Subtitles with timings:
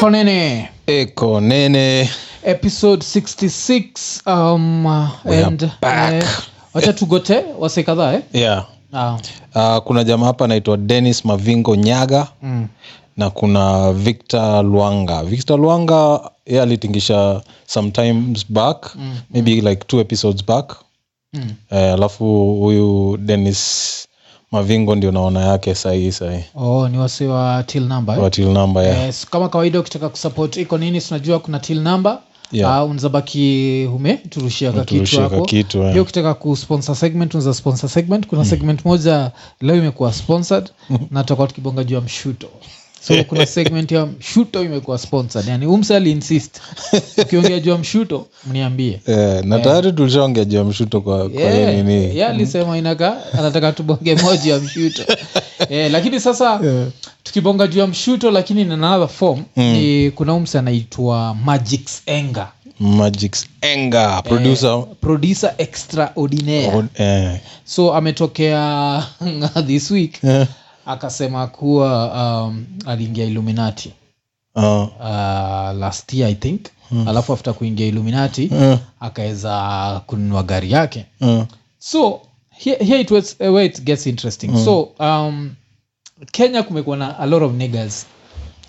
[0.00, 2.08] Konene, eko nene
[2.44, 6.12] episode 66 um, uh, We and back.
[6.12, 6.28] eh,
[6.74, 8.20] wacha tugote wase kadhaa eh?
[8.32, 8.66] yeah.
[8.92, 9.18] Ah,
[9.54, 12.68] uh, kuna jamaa hapa anaitwa denis mavingo nyaga mm,
[13.16, 19.16] na kuna victor lwanga victor lwanga ye alitingisha sometimes back mm.
[19.30, 20.76] maybe like two episodes back
[21.32, 21.50] mm.
[21.70, 24.07] uh, alafu huyu denis
[24.52, 28.46] mavingo ndio naona yake sahii sahii oh, ni wase wa till number eh?
[28.52, 31.00] namba ya Yes, kama kawaida ukitaka kusupport iko nini?
[31.00, 32.18] Tunajua kuna till number?
[32.52, 32.84] Yeah.
[32.84, 35.40] uh, unzabaki hume turushia ka kitu Turushia hapo.
[35.40, 36.02] kakitu, eh.
[36.02, 38.26] ukitaka kusponsor segment unza sponsor segment.
[38.26, 39.30] Kuna segment moja
[39.60, 40.70] leo imekuwa sponsored
[41.10, 42.48] na tutakuwa tukibonga juu ya mshuto
[43.06, 45.48] so kuna segment ya mshuto imekuwa sponsored.
[45.48, 46.60] Yani umse aliinsist
[47.18, 49.00] ukiongea juu ya mshuto mniambie.
[49.06, 52.16] Eh, na tayari tulishaongea juu ya mshuto kwa, kwa Yeah, hii nini.
[52.18, 55.02] yeah, alisema inaka anataka tubonge moja ya mshuto.
[55.70, 56.60] Yeah, lakini sasa
[57.22, 62.48] tukibonga juu ya mshuto lakini in another form ni kuna umse anaitwa magix enga
[62.80, 64.84] magix enga producer.
[65.00, 66.84] producer extraordinaire.
[66.98, 69.04] Eh, so ametokea
[69.66, 70.24] this week.
[70.24, 70.46] Eh,
[70.88, 72.12] akasema kuwa
[72.44, 73.92] um, aliingia illuminati.
[74.54, 74.88] Uh, uh,
[75.78, 76.60] last year i think.
[77.06, 81.04] Alafu after kuingia illuminati uh, akaweza kununua gari yake.
[81.20, 81.42] Uh,
[81.78, 82.20] so
[82.50, 84.64] here, here it was, uh, where it gets interesting.
[84.64, 85.54] So um,
[86.32, 88.06] kenya kumekuwa na a lot of niggers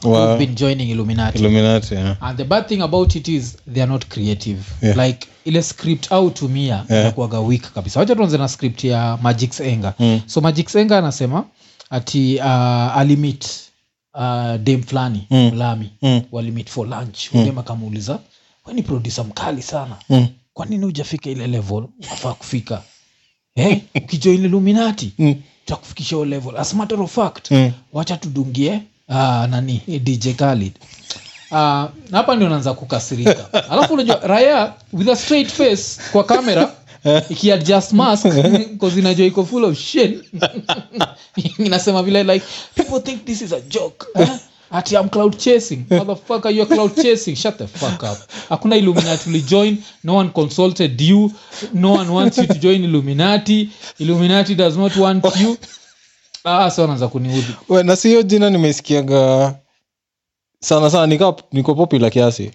[0.03, 1.39] wa been joining illuminati.
[1.39, 2.17] Illuminati yeah.
[2.21, 4.59] and the bad thing about it is they are not creative.
[4.81, 4.97] Yeah.
[5.07, 7.03] like ile script au tumia Yeah.
[7.03, 7.99] inakuwaga wik kabisa.
[7.99, 9.93] Wacha tuanze na script ya magic enga.
[9.99, 10.21] Mm.
[10.25, 11.43] so magic enga anasema
[11.89, 13.45] ati uh, alimit
[14.13, 15.51] uh, dem fulani Mm.
[15.53, 16.21] mlami Mm.
[16.31, 17.43] walimit for lunch mm.
[17.45, 18.19] dem akamuuliza
[18.65, 20.27] weni produsa mkali sana Mm.
[20.53, 22.81] kwa nini hujafika ile level unafaa kufika
[23.55, 25.35] hey, ukijoin illuminati Mm.
[25.65, 27.71] takufikisha hiyo level as matter of fact Mm.
[27.93, 30.73] wacha tudungie uh, nani dj Khalid
[31.51, 36.75] uh, na hapa ndio naanza kukasirika alafu unajua raya with a straight face kwa kamera
[37.29, 38.25] ikiadjust mask.
[38.79, 40.23] Cause inajua iko full of shit.
[41.59, 42.45] Inasema vile like
[42.75, 44.05] people think this is a joke.
[44.15, 44.29] Eh?
[44.71, 45.85] ati am cloud chasing.
[45.89, 47.35] Motherfucker you are cloud chasing.
[47.35, 48.17] Shut the fuck up.
[48.49, 51.31] Hakuna illuminati ulijoin no one consulted you.
[51.73, 53.69] No one wants you to join illuminati.
[53.99, 55.57] Illuminati does not want you.
[56.45, 57.55] Ah so anaanza kuniudhi.
[57.83, 59.55] Na siyo jina nimesikiaga
[60.61, 62.51] sana sana nika, niko popula kiasi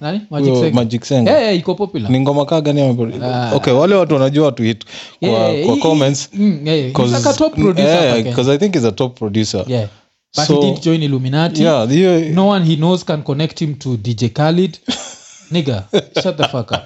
[0.73, 1.53] magic Senga?
[1.53, 2.81] Iko ni ngoma kaa gani
[3.23, 3.53] Ah.
[3.55, 4.85] okay wale watu wanajua watu hit
[5.21, 8.85] kwa, Yeah, kwa comments yeah, he's 'cause- like top producer yeah, hapa i think he's
[8.85, 9.89] a top producer Yeah.
[10.37, 11.63] But So- he did join Illuminati.
[11.63, 14.79] yeah hiyo No one he knows can connect him to DJ Khalid.
[15.53, 15.85] Nigga,
[16.23, 16.81] shut the fuck up.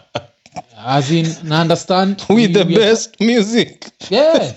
[0.86, 2.22] As in, na understand.
[2.28, 4.52] with the we- we are- music Yeah.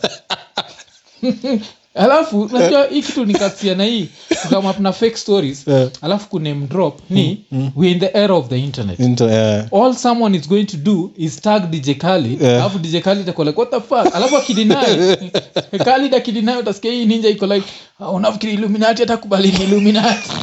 [1.96, 4.10] alafu najua hii kitu nikatia na hii.
[4.42, 5.90] Tukama tuna fake stories Yeah.
[6.02, 7.44] alafu kuname drop ni
[7.76, 9.00] we're in the era of the internet.
[9.00, 9.66] Inter yeah.
[9.74, 12.62] all someone is going to do is tag dj Khalid Yeah.
[12.62, 14.16] alafu dj kali itakuwa like what the fuck?
[14.16, 15.18] Alafu akidinai
[15.86, 17.68] Khalid akidinai utasikia hii ninja iko like
[18.00, 20.30] uh, unafikiri illuminati atakubali ni illuminati?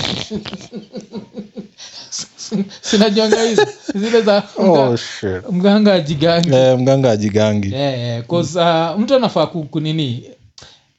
[2.80, 3.62] Sinajuanga hizi
[3.94, 4.96] zile za oh,
[5.52, 6.48] mganga ajigangi.
[6.54, 7.72] Eh, mganga ajigangi.
[7.74, 10.22] Yeah, yeah, uh, mtu anafaa ku- kunini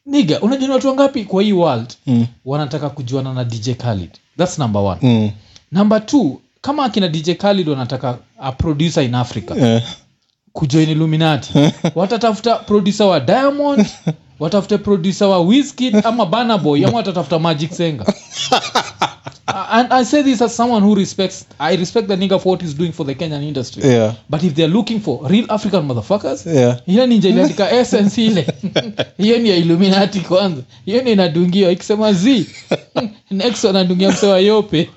[0.10, 2.26] niga unajua ni watu wangapi kwa hii world Mm.
[2.46, 5.32] wanataka kujuana na dj Khalid thats number one Mm.
[5.72, 9.84] number two kama akina dj Khalid wanataka a producer in africa yeah.
[10.54, 11.54] kujoin illuminati
[11.96, 13.86] watatafuta producer wa diamond
[14.40, 18.06] watafute producer wa Wizkid ama banaboy ama watatafuta magic senga
[19.70, 22.78] and i say this as someone who respects i respect the nigga for what he's
[22.78, 23.84] doing for the kenyan industry.
[23.90, 24.14] Yeah.
[24.30, 26.78] but if they're looking for real african motherfuckers Yeah.
[26.88, 28.48] ile ninja iliandika essence ile.
[29.18, 30.62] Hiyo ni ya illuminati kwanza.
[30.86, 32.46] Hiyo ni inadungiwa ikisema z.
[33.32, 34.90] Next wanadungia msewa yope.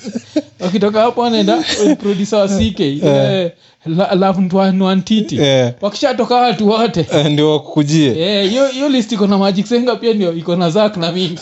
[0.60, 1.64] Wakitoka hapo anaenda
[2.00, 3.50] producer wa ck Yeah.
[3.86, 4.34] la-
[5.30, 5.72] Yeah.
[5.80, 7.06] wakishatoka watu wote.
[7.12, 8.12] Eh, ndio wakukujie.
[8.48, 11.38] Hiyo yeah, list iko na magic senga pia ndio iko na zak na mingi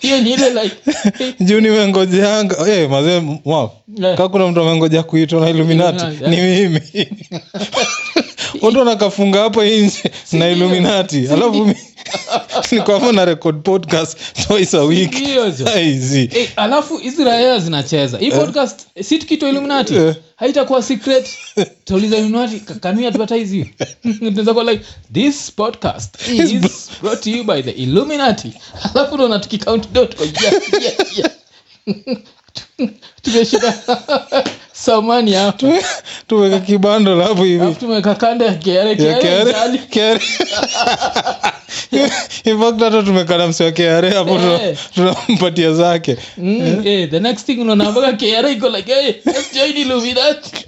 [0.00, 0.50] hiyo ni ile
[1.46, 3.70] juu nimengojeanga hey, mazee wow.
[4.04, 4.16] Eh.
[4.16, 7.08] kaa kuna mtu amengoja kuitwa na illuminati Illuminati, ni mimi
[8.62, 11.28] watu wanakafunga hapa nje na illuminati.
[11.28, 11.74] Alafu
[12.72, 15.10] nikwama na record podcast twice a week.
[15.34, 15.52] Jo
[16.34, 18.18] Eh, alafu hizi raya zinacheza.
[18.18, 20.14] Hii podcast si tukito illuminati Eh.
[20.36, 21.28] haitakuwa secret.
[21.84, 23.66] Tauliza illuminati "Ca- can we advertise you
[24.18, 28.52] tunaweza kuwa like this podcast is brought to you by the illuminati.
[28.94, 32.16] Alafu naona tukicount dot kwa yeah, yeah, yeah.
[34.72, 35.72] samani hapo
[36.26, 37.74] tuweka kibando alafu hivi.
[37.74, 38.54] Tumeweka kando ya
[42.84, 44.76] hata tumekana msi wa kare hapo Eh.
[44.94, 46.16] tunampatia zake.
[46.38, 50.50] Mm, eh, the next thing unaona mpaka KRA iko like hey, let's join Illuminati.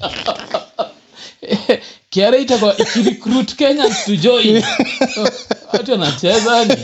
[1.69, 1.81] Eh,
[2.39, 4.63] itakuwa ikirecruit Kenyans to join.
[5.73, 6.75] Watu wanacheza ni.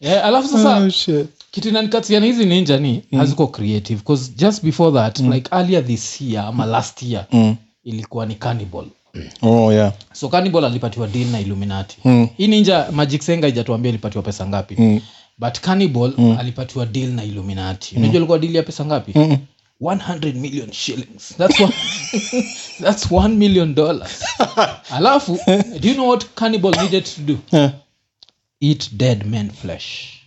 [0.00, 1.26] Yeah, alafu sasa Oh, shit.
[1.52, 6.44] Kitu inanikatiana hizi ninja ni haziko creative because just before that like earlier this year
[6.46, 7.56] ama last year Mm.
[7.84, 8.84] ilikuwa ni cannibal.
[9.42, 9.92] Oh, yeah.
[10.12, 11.96] so cannibal alipatiwa deal na illuminati.
[12.04, 12.28] Mm.
[12.36, 14.74] hii ninja magic senga ijatuambia ilipatiwa pesa ngapi.
[14.78, 15.00] Mm.
[15.38, 17.96] but cannibal alipatiwa deal na illuminati.
[17.96, 19.12] Unajua ilikuwa deal ya pesa ngapi?
[19.14, 19.38] Mm.
[19.80, 21.34] 100 million shillings.
[21.38, 21.72] That's one,
[22.82, 24.22] that's 1 million dollars.
[24.90, 25.38] Alafu
[25.80, 27.38] do you know what cannibal needed to do?
[27.52, 27.72] Yeah.
[28.60, 30.21] eat dead men flesh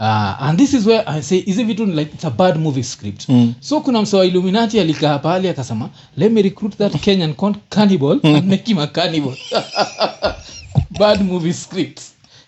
[0.00, 0.06] Uh,
[0.42, 3.28] and this is where i say hizi vitu like it's a bad movie script.
[3.28, 3.54] Mm.
[3.60, 8.44] so kuna msewa illuminati alikaa pahali akasema let me recruit that kenyan con- cannibal and
[8.48, 9.34] make him a cannibal.
[10.98, 12.00] Bad movie script.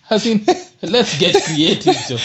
[0.09, 0.41] As in,
[0.81, 2.19] let's get creative jo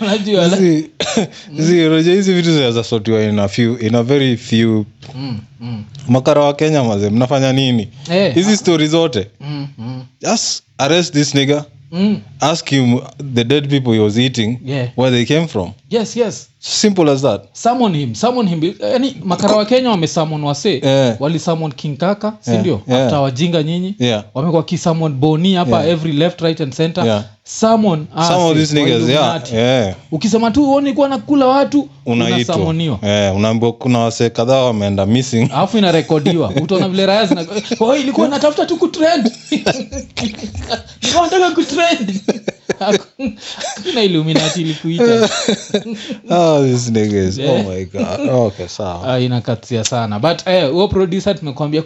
[0.00, 4.84] unajua la- Hizi- unajua vitu zinaweza sotiwa in a few in a very few.
[5.14, 7.88] Mm, mm, makara wa kenya maze mnafanya nini?
[8.10, 9.26] Eh, hizi story zote.
[9.40, 12.22] Mm, mm, just arrest this nigger mm.
[12.40, 14.90] ask him the dead people he was eating Yeah.
[14.94, 16.48] where they came from yes yes.
[16.58, 17.44] Simple as that.
[17.52, 18.74] Summon him summon him.
[18.80, 21.14] Yani makara wa kenya wamesamon wase Eh.
[21.20, 23.04] walisummon king kaka Yeah, sindio yeah.
[23.04, 23.94] after wajinga nyinyi.
[23.98, 24.24] Yeah.
[24.34, 25.88] Wamekuwa kisamon boni hapa Yeah.
[25.92, 27.06] every left right and center.
[27.06, 27.24] Yeah.
[27.44, 28.06] summon
[29.08, 29.42] yeah.
[29.52, 29.94] Yeah.
[30.12, 32.98] Ukisema tu kuwa nakula watu unasamoniwa.
[33.02, 35.48] Eh unaambiwa kuna wasee kadhaa wameenda missing.
[35.54, 36.52] Alafu inarekodiwa.
[36.62, 37.46] Utaona vile raya zina
[38.00, 39.32] ilikuwa natafuta tu kutrend
[41.22, 42.20] nataka kutrend
[43.82, 45.28] kuna iluminati ilikuita.
[46.30, 47.38] Oh these niggas.
[47.38, 47.66] Yeah.
[47.66, 48.28] oh my god.
[48.28, 49.14] Okay sawa.
[49.14, 50.18] Ah, sana.
[50.18, 51.36] But eh, huo producer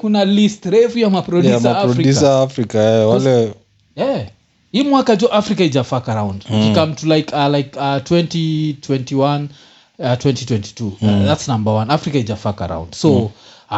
[0.01, 3.55] kuna list refu ya maproducer yeah maproducer africa eh, wale
[3.97, 4.27] yeah.
[4.73, 6.45] hii mwaka jo africa ijafak around.
[6.51, 6.75] Mm.
[6.75, 9.47] come to like uh, like uh, 2021
[9.99, 11.95] uh, 2022 uh, that's number one.
[11.95, 12.95] Africa ijafak around.
[12.95, 13.31] So uh,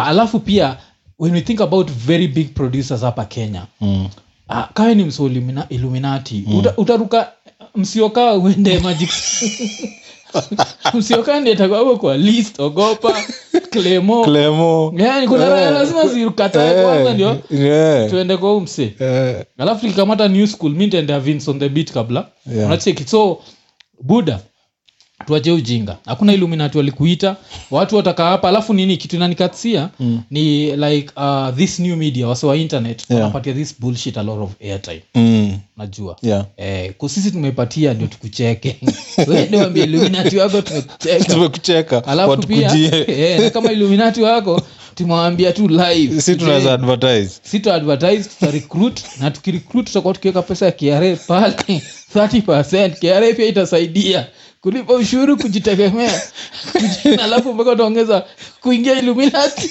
[0.08, 0.76] alafu pia
[1.18, 4.08] when we think about very big producers hapa kenya mm.
[4.48, 6.44] Uh, kawe ni mso illumina, illuminati.
[6.58, 7.32] Uta, utaruka
[7.74, 9.10] msiokaa uende magic.
[10.94, 13.14] Msiokaa ndietakwako kwa list ogopa
[13.70, 15.72] clemo clemo yani kuna yeah.
[15.72, 19.44] lazima zikatae kwanza ndio yeah tuende kwa umse eh.
[19.58, 22.28] Alafu tukikamata new school mi nitaendea Vince the beat kabla.
[22.54, 22.66] Yeah.
[22.66, 23.38] unacheki so
[24.00, 24.40] buda
[25.24, 25.96] tuache ujinga.
[26.04, 27.36] Hakuna illuminati walikuita.
[27.70, 30.20] Watu watakaa hapa alafu nini kitu inanikatsia mm.
[30.30, 33.22] ni like uh, this new media wase wa internet Yeah.
[33.22, 35.02] wanapatia this bullshit a lot of airtime.
[35.14, 35.58] Mm.
[35.76, 36.16] najua.
[36.22, 36.44] Yeah.
[36.56, 38.76] Eh, kusisi tumepatia ndio tukucheke.
[39.28, 40.62] Wewe wambia illuminati wako
[41.26, 42.04] tumekucheka.
[42.06, 42.72] Alafu pia
[43.08, 44.62] eh, kama illuminati wako
[44.94, 46.20] tumewambia tu live.
[46.22, 47.40] Si tunaweza advertise.
[47.42, 48.30] Sito advertise
[48.68, 51.56] tuta na tukirecruit tutakuwa tukiweka pesa ya kra pale.
[52.14, 54.26] 30 kra pia itasaidia
[54.66, 56.20] kulipa ushuru kujitegemea.
[57.24, 58.24] Alafu mpaka utaongeza
[58.60, 59.70] kuingia iluminati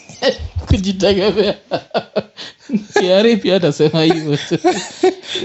[0.68, 1.54] kujitegemea.
[2.92, 4.38] Kra pia atasema hivyo.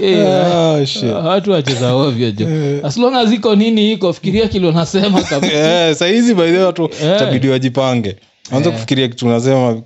[0.02, 1.02] Eh, ah shit.
[1.04, 2.46] watu wacheza ovyo jo.
[2.82, 5.22] As long iko nini iko fikiria kilo nasema
[5.52, 7.18] Eh, sahizi baidhi watu Eh.
[7.18, 8.16] tabidi wajipange.
[8.50, 9.82] Anza kufikiria kitu unasema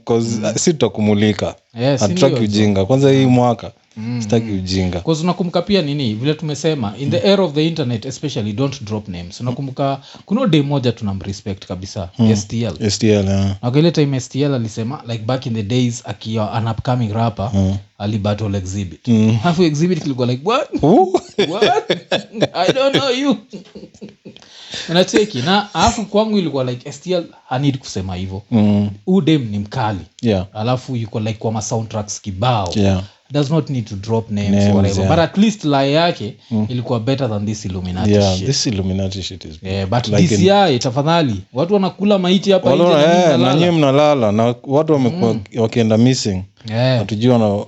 [0.57, 1.55] si tutakumulika.
[2.01, 2.85] Hatutaki ujinga.
[2.85, 3.71] Kwanza hii mwaka
[4.21, 5.01] sitaki ujinga.
[5.01, 6.15] Cause unakumbuka pia nini?
[6.15, 9.41] Vile tumesema in the era of the internet especially don't drop names.
[9.41, 13.57] Unakumbuka kuna day moja tunamrespect kabisa stl stl yeah.
[13.63, 17.51] nakile time stl alisema like back in the days akiwa an upcoming rapper
[17.99, 19.09] alibattle exhibit.
[19.45, 20.69] Alafu exhibit kilikuwa like what?
[20.83, 21.13] Ooh.
[21.49, 21.91] what?
[22.55, 23.37] I don't know you.
[24.91, 28.43] Unacheki na alafu kwangu ilikuwa like stl hanid kusema hivyo.
[28.51, 30.01] Mm, udem ni mkali.
[30.23, 30.47] Yeah.
[30.53, 32.73] alafu yuko like kwa masoundtracks kibao.
[32.75, 33.03] Yeah.
[33.31, 35.11] Does not need to drop names, Names, whatever yeah.
[35.11, 36.37] but at least lie yake
[36.69, 40.45] ilikuwa better than this illuminati Yeah, shit this illuminati shit is yeah, but like in-
[40.47, 42.85] yae tafadhali watu wanakula maiti hapa nje
[43.39, 44.33] na nyinyi eh, mnalala.
[44.33, 46.99] na watu wamekuwa wakienda missing Yeah.
[46.99, 47.65] hatujui wana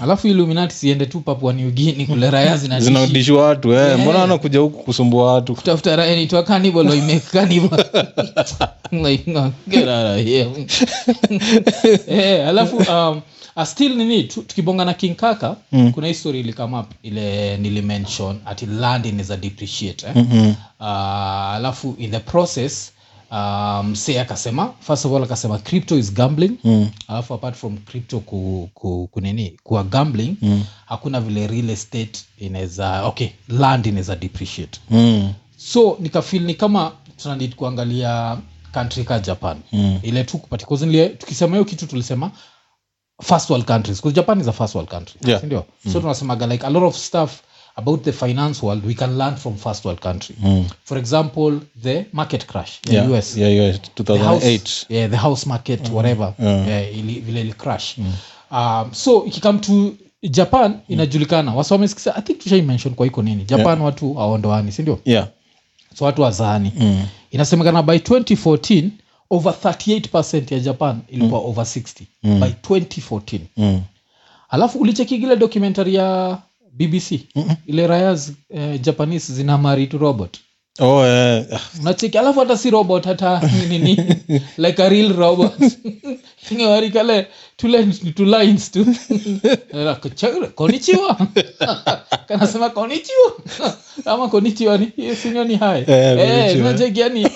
[0.00, 4.82] alafu illuminati siende tu papua new guinea kule raya zinadishi watu eh, mbona wanakuja huku
[4.82, 7.84] kusumbua watu kutafuta raya nitwa kanibal or kanibal
[8.92, 10.48] like no, get out of here
[12.48, 13.20] alafu um
[13.56, 15.92] uh, still nini tu- tukibonga na king kaka mm.
[15.92, 20.12] kuna history ilikama ile nilimention ati land a depreciate eh?
[20.16, 20.54] mm-hmm.
[20.80, 20.86] uh,
[21.54, 22.92] alafu in the process
[23.34, 26.90] um, say akasema first of all akasema crypto is gambling mm.
[27.08, 30.64] alafu apart from crypto ku, ku, kunini kuwa gambling mm.
[30.86, 35.32] hakuna vile real estate inaweza okay land inaweza depreciate mm.
[35.56, 38.38] so nikafil ni kama tunanid kuangalia
[38.72, 39.98] country ka japan mm.
[40.02, 40.64] ile tu kupati
[41.18, 42.30] tukisema hiyo kitu tulisema
[43.22, 45.40] first world countries because japan is a first world country Yeah.
[45.40, 47.40] sindio so tunasemaga like a lot of stuff
[47.76, 50.36] about the finance world we can learn from first world country.
[50.84, 55.46] For example the market crash in yeah, us yeah, yeah, the house, yeah, the house
[55.46, 56.34] market whatever.
[56.38, 57.98] Yeah, Yeah, vile ili crash.
[58.50, 61.54] Um, so ikikam to japan inajulikana.
[61.54, 63.44] Wasomesikisa i think tushai mention kwa iko nini?
[63.44, 65.28] Japan watu aondoani sindio yeah.
[65.94, 67.06] So watu wazaani mm.
[67.30, 68.88] inasemekana by 2014
[69.30, 71.46] over 38 ya japan ilikuwa mm.
[71.46, 72.40] over 60 mm.
[72.40, 73.82] by 2014 mm.
[74.48, 76.38] alafu ulichekigile documentary ya
[76.76, 77.56] bbc mm-hmm.
[77.66, 78.18] ile raya
[78.50, 80.38] eh, japanese zina mari tu robot.
[80.80, 83.98] Oh eh, ah, unacheki alafu hata si robot hata nini?
[84.58, 85.52] Like a real robot.
[86.50, 87.26] Ingewarikale
[87.56, 88.86] two lines tu.
[90.54, 91.16] Konichiwa
[92.28, 93.32] kanasema konichiwa
[94.04, 95.84] ama konichiwa ni sinyo ni hai?
[95.86, 97.28] Eh, eh unacheki yani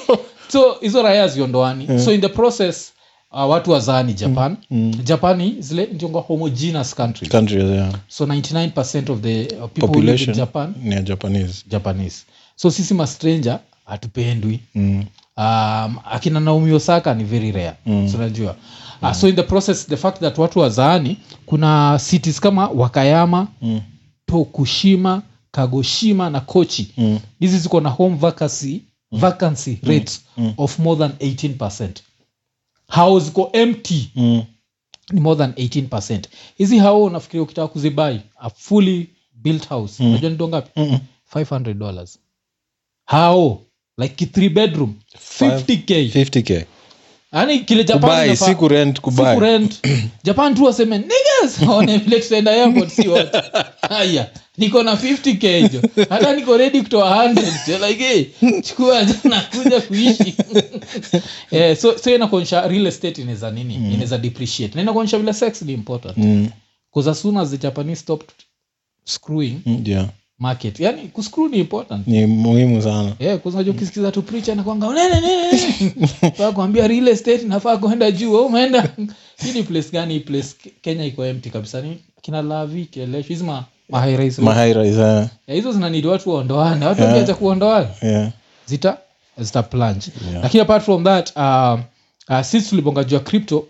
[0.48, 2.92] so hizo raya ziondoani so in the process
[3.32, 4.56] uh, watu wazaani japan.
[5.04, 7.64] Japani zile njonga homogenous country countries.
[7.64, 7.94] Yeah.
[8.08, 11.64] so 99 of the uh, people who live in population japan ni ya japanese.
[11.68, 12.24] Japanese.
[12.56, 14.60] So sisi mastranger hatupendwi.
[14.74, 15.04] Mm.
[15.36, 17.72] um, akina naomi osaka ni very rare.
[17.86, 18.08] Mm.
[18.08, 18.56] sinajua
[19.02, 21.16] uh, so in the process the fact that watu wazaani
[21.46, 23.80] kuna cities kama wakayama Mm.
[24.26, 26.92] tokushima kagoshima na kochi.
[26.96, 27.18] Mm.
[27.40, 28.82] hizi ziko na home vacancy,
[29.12, 30.20] vacancy rates
[30.56, 31.48] of more than 18
[32.88, 34.10] hao ziko empty?
[34.14, 34.42] Mm.
[35.12, 36.20] ni more than 18
[36.56, 40.02] hizi hao unafikiria ukitaka kuzibai a fully built house.
[40.04, 40.80] Unajua ni dola ngapi?
[40.80, 40.98] Mm.
[41.34, 42.18] 500 dollars.
[43.04, 43.62] Hao
[43.98, 46.64] like three bedroom 50k 50k
[47.32, 49.80] yani kile japan si kurent kurent
[50.24, 51.58] japan tu waseme niggas!
[51.68, 53.42] Waone vile tutaenda airport si wote.
[53.88, 58.24] Haya niko na 50 kejo hata niko ready kutoa 100 jo like hey,
[58.62, 60.34] chukua nakuja kuishi.
[61.50, 63.74] Eh, so so inakuonyesha real estate inaweza nini?
[63.74, 64.74] Inaweza depreciate.
[64.74, 66.16] Na inakuonyesha vile sex ni important.
[66.16, 66.48] Mm.
[66.90, 68.30] because as soon as the japanese stopped
[69.04, 70.06] screwing Mm, yeah.
[70.38, 72.06] Market yani kuscrew ni important.
[72.06, 73.12] Ni muhimu sana.
[73.18, 78.10] Yeah, unajua ukisikiza tu preacher na kwanga nene nene kwa kuambia real estate nafaa kwenda
[78.10, 78.88] juu au umeenda.
[79.44, 80.14] Hii ni place gani?
[80.14, 80.48] Hii place
[80.82, 81.80] Kenya iko empty kabisa.
[81.80, 84.00] Ni kina Lavi Kelesh shizma ma
[84.42, 85.00] ma high rise.
[85.00, 86.86] Yeah, hizo zina need watu waondoane.
[86.86, 87.12] Watu yeah.
[87.12, 88.30] wakiacha kuondoana yeah.
[88.66, 88.98] zita
[89.38, 90.06] zita plunge.
[90.30, 90.42] Yeah.
[90.42, 91.80] lakini apart from that uh,
[92.30, 93.66] uh, sisi tulibonga juu ya crypto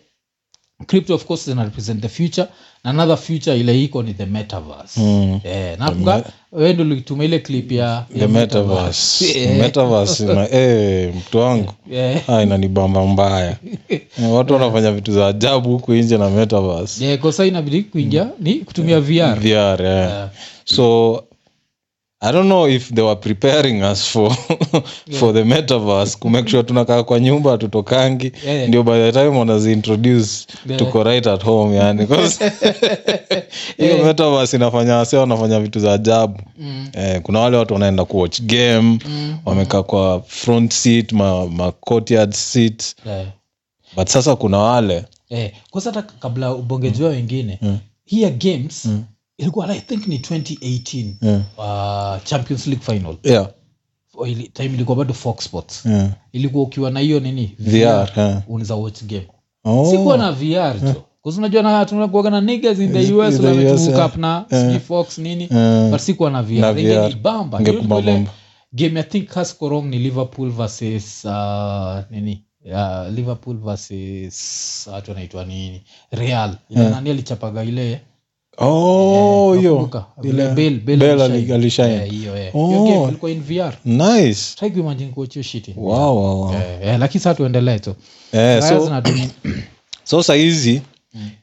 [0.87, 2.47] crypto of course zina represent the future
[2.85, 5.41] na another future ile iko ni the metaverse Mm.
[5.45, 11.15] eh, nakumbuka wewe ndio ulituma ile clip ya, the ya metaverse Eh, metaverse ina eh,
[11.17, 12.31] mtu wangu yeah.
[12.31, 13.57] ah, inanibamba mbaya
[13.89, 18.29] Eh, watu wanafanya vitu za ajabu huku nje na metaverse Yeah, kwa sababu inabidi kuingia
[18.41, 19.39] ni kutumia VR.
[19.41, 20.31] VR, yeah.
[20.65, 21.25] so
[22.21, 24.31] i don't know if they were preparing us for
[25.19, 28.69] for the metaverse kumake sure tunakaa kwa nyumba tutokangi Yeah.
[28.69, 30.79] ndio by the time wanaziintroduce Yeah.
[30.79, 32.07] tuko right at home yani
[33.79, 36.89] hiyo metaverse inafanya wase wanafanya vitu za ajabu Mm.
[36.93, 38.99] eh, kuna wale watu wanaenda kuwatch game
[39.45, 43.27] wamekaa kwa front seat ma, ma courtyard seat Yeah.
[43.97, 47.03] but sasa kuna wale Eh, kwa sasa hata kabla mm.
[47.05, 47.79] wengine mm.
[48.07, 48.89] ya games
[49.39, 51.41] ilikuwa i think ni 2018 yeah.
[51.59, 53.49] uh, champions league final Yeah.
[54.27, 56.11] Ili- time ilikuwa bado fox sports Yeah.
[56.33, 57.77] ilikuwa ukiwa na hiyo nini VR,
[58.17, 58.43] yeah.
[58.49, 59.27] unaweza watch game
[59.65, 59.91] Oh.
[59.91, 63.51] sikuwa na vr jo Because unajua na tunakuaga na niggas in the us In the
[63.55, 64.07] like US, yeah.
[64.07, 65.91] up na sijui fox nini Yeah.
[65.91, 67.59] but sikuwa na vr ile bamba.
[68.73, 75.83] game i think kaskorong ni liverpool versus uh, nini uh, liverpool versus watu wanaitwa nini
[76.11, 78.01] real ile nani alichapaga ile
[78.61, 79.91] Oh, hiyo.
[81.95, 82.11] Eh, eh.
[86.55, 87.95] Eh, eh, saa tuendelee tu.
[88.33, 88.91] Eh, so,
[90.23, 90.83] sahizi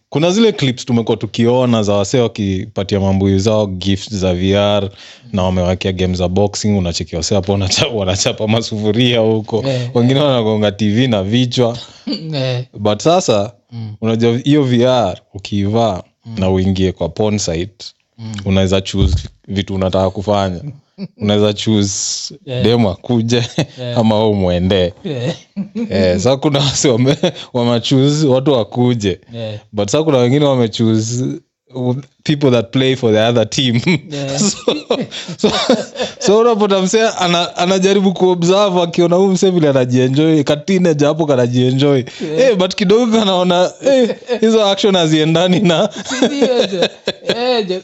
[0.10, 4.90] kuna zile clips tumekuwa tukiona za wasee wakipatia mambuyu zao gift za vr
[5.34, 7.60] na wamewakia game za boxing unachekia wasee hapo
[7.96, 9.64] wanachapa masufuria huko.
[9.68, 11.78] Eh, wengine wanagonga tv na vichwa.
[12.34, 13.54] Eh, but sasa
[14.02, 16.04] unajua hiyo vr ukiivaa
[16.38, 17.86] na uingie kwa porn site.
[18.46, 19.16] Unaweza choose
[19.48, 20.62] vitu unataka kufanya.
[21.22, 22.64] Unaweza choose Yeah.
[22.64, 23.44] demu akuje
[23.96, 25.36] ama au mwendee yeah.
[25.90, 27.18] yeah, sa kuna wasi wame,
[28.28, 29.20] watu wakuje.
[29.34, 29.60] Yeah.
[29.72, 31.26] but sa kuna wengine wamechuse
[32.24, 34.38] people that play for the other team Yeah.
[34.38, 34.74] so,
[35.38, 35.50] so,
[36.20, 42.04] so unapota msee ana, anajaribu kuobserve akiona huu msee vile anajienjoy katineja hapo kanajienjoy
[42.38, 45.90] hey, but kidogo kanaona eh, hizo action haziendani na.
[46.22, 46.90] Eh.
[47.24, 47.82] Eh,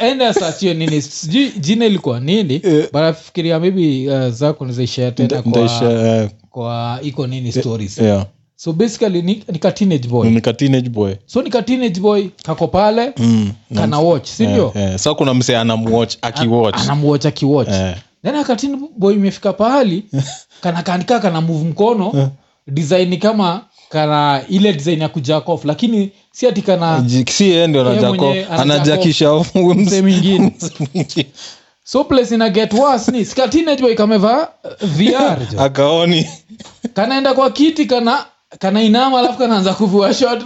[0.00, 0.34] enda
[0.74, 7.26] nini sijui jina ilikuwa nini but nafikiria maybe uh, zako nizaishare tena kwa, kwa iko
[7.26, 8.26] nini stories yeah.
[8.60, 10.30] So basically ni, ni teenage boy.
[10.30, 11.14] Nika teenage boy.
[11.26, 13.52] So nika teenage boy kako pale mm.
[13.74, 14.98] kana watch sindio eh, eh.
[14.98, 16.80] sa kuna mse anamwatch akiwatch.
[16.80, 17.68] Anamwatch akiwatch.
[17.68, 17.94] Eh.
[18.22, 20.04] then akatini boy imefika pahali
[20.62, 22.30] kana kaandika kana move mkono
[22.66, 27.98] design kama kana ile design ya kujakof lakini si ati kana si yeye ndio Yeye
[27.98, 30.52] anajako anajakisha huyu mse- mse mwingine.
[31.84, 36.28] so place ina get worse ni sika teenage boy kamevaa uh, vr akaoni.
[36.94, 38.24] kanaenda kwa kiti kana
[38.58, 40.44] kana inama alafu kanaanza kuvua shot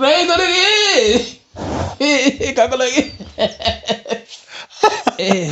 [2.54, 2.84] kakolo
[5.18, 5.50] eh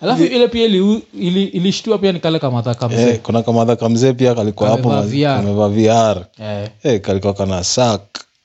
[0.00, 4.12] alafu ile pia ili- ili- ilishtua pia ni kale kamadha kamzee eh, kuna kamadha kamzee
[4.12, 4.92] pia kalikuwa hapo
[5.38, 6.24] amevaa VR.
[6.42, 6.68] eh.
[6.82, 8.00] Eh, kalikuwa kana sak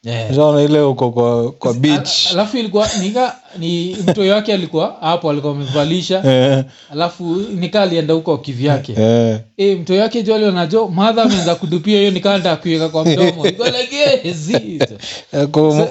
[0.05, 2.31] eh shaona ile uko kwa, kwa beach.
[2.31, 6.23] alafu ilikuwa nika ni mtoi wake alikuwa hapo alikuwa amevalisha.
[6.35, 8.93] Eh, alafu nika alienda huko kivyake.
[8.97, 9.39] Eh.
[9.57, 13.45] e, mto wake jo alionajo madha ameanza kudupia hiyo nikaanda kuiweka kwa mdomo.
[13.45, 13.95] Like,
[14.53, 14.81] eh.
[15.33, 15.89] Ako-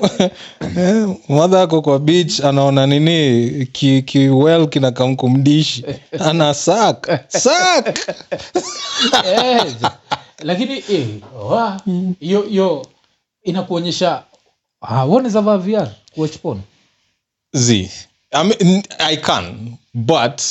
[0.79, 3.67] eh, kwa beach anaona nini?
[3.73, 5.85] Ki, ki well kinakam kumdishi
[6.21, 7.99] ana sak sak
[9.27, 9.65] Eh,
[10.43, 11.07] lakini eh,
[12.21, 12.87] hiyo hiyo
[13.45, 14.23] inakuonyesha
[14.81, 16.61] ah, wanaweza VR kuwatch porn.
[17.53, 17.71] Z.
[18.31, 20.43] I, mean, i can but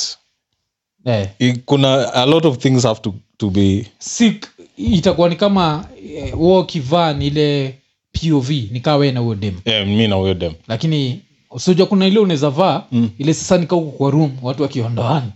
[1.40, 4.40] eh, kuna a lot of things have to, to be si
[4.78, 5.86] itakuwa ni kama
[6.16, 7.76] eh, wo ukivaa ni ile
[8.12, 11.22] pov nikawe na huyo dem yeah, mi na huyo dem lakini
[11.58, 13.10] soja kuna ile unaweza vaa Mm.
[13.18, 15.28] ile sasa nika huko kwa room watu wakiondoana.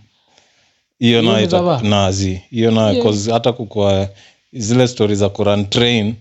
[0.98, 1.46] Hiyo nayo
[2.50, 3.32] hiyo Yeah.
[3.32, 4.08] hata kukwa
[4.52, 6.14] zile stori za kuran train eh.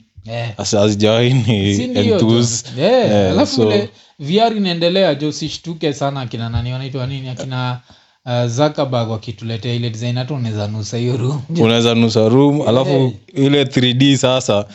[0.57, 2.01] Hasa hazijawai ni Si jo?
[2.01, 2.65] enthuse.
[2.77, 7.79] Yeah, Eh, alafu so- vile VR inaendelea jo sishtuke sana akina nani wanaitwa nini akina
[8.25, 13.63] uh, Zuckerberg wakituletea ile design hata unaweza nusa hiyo room unaweza nusa room alafu ile
[13.63, 14.65] 3d sasa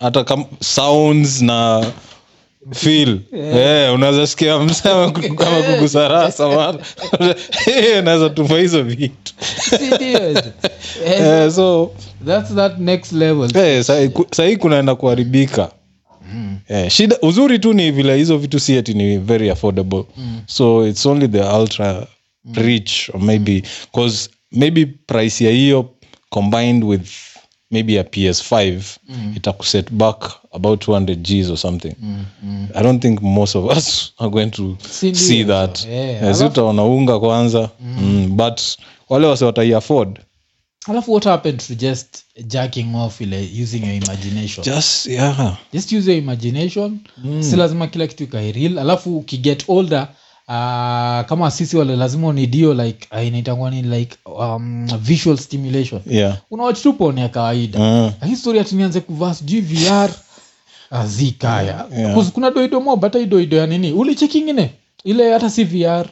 [0.00, 1.86] hata kama sounds na
[2.72, 3.20] feel.
[3.32, 3.94] Yeah.
[3.94, 6.46] unaweza sikia msema kama kugusarasa
[7.66, 9.34] Eh, unaweza tupa hizo vitu?
[10.00, 10.36] Eh,
[11.06, 11.90] Eh, so
[12.26, 13.50] that's that next level.
[14.30, 15.70] Sahi kunaenda kuharibika.
[16.68, 20.04] Eh, shida uzuri tu ni vile hizo vitu si ati ni very affordable.
[20.46, 22.06] So it's only the ultra
[22.54, 25.90] rich or maybe cause maybe price ya hiyo
[26.28, 27.08] combined with
[27.70, 28.82] maybe a ps5
[29.36, 31.94] itakuset back about 200 gs or something.
[32.74, 35.86] I don't think most of us are going to Si see that.
[35.86, 38.36] Yeah, utaona unga kwanza mm.
[38.36, 38.60] but
[39.08, 40.20] wale wase watai afford.
[40.88, 44.64] Alafu what happened to just jacking off ile using your imagination?
[44.64, 45.56] Just yeah.
[45.72, 47.00] Just use your imagination.
[47.40, 50.08] Si lazima kila kitu ikairil alafu ukiget older
[50.50, 56.00] uh, kama sisi wale lazima unidio like uh, inaitangwa nini like um, visual stimulation.
[56.06, 56.36] Yeah.
[56.50, 57.78] Unawach tu pone ya kawaida.
[57.78, 58.12] Mm.
[58.28, 60.10] histori atinianze kuvaa sijui vr
[60.90, 62.16] azikaya Yeah.
[62.16, 62.30] yeah.
[62.30, 63.92] kuna doido mob hata idoido doido ya nini?
[63.92, 64.70] Ulicheki ingine
[65.04, 66.06] ile hata si vr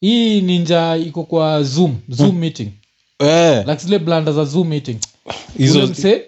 [0.00, 2.68] hii ninja iko kwa zoom zoom meeting.
[3.20, 3.66] Yeah.
[3.68, 4.96] like zile blanda za zoom meeting.
[5.58, 6.22] Ule mse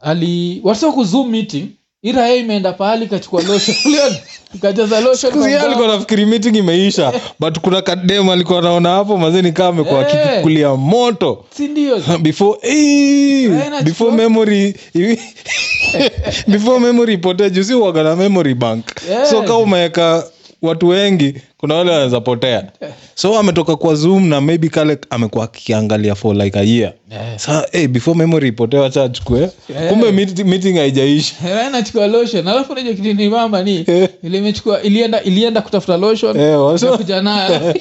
[0.00, 1.66] ali wasa ku zoom meeting
[2.04, 4.16] iraya imeenda pahali kachukua lotion Uliona?
[4.54, 5.66] ikajaza lotion kwa Siku hiyo mgongo.
[5.66, 10.06] alikuwa nafikiri meeting imeisha but kuna kadem alikuwa naona hapo mazeni kaa amekuwa Eh.
[10.26, 11.68] akikukulia moto si
[12.22, 13.50] before eh,
[13.82, 14.74] before memory
[16.48, 19.30] before memory ipotee uwaga na memory bank Yeah.
[19.30, 20.24] so kaa umeweka
[20.62, 22.64] watu wengi kuna wale wanaweza potea.
[23.14, 26.92] So ametoka kwa zoom na maybe kale amekuwa akiangalia for like a year.
[27.10, 27.18] Eh.
[27.38, 29.50] sa hey, before memory ipotewa cha achukue
[29.88, 31.34] kumbe meet- meeting haijaisha.
[31.72, 32.48] Nachukua lotion.
[32.48, 34.08] Alafu unajua kitu ni mama ni Eh.
[34.22, 36.40] ile imechukua ilienda ilienda kutafuta lotion.
[36.40, 37.74] Eh, ikakuja nayo eh!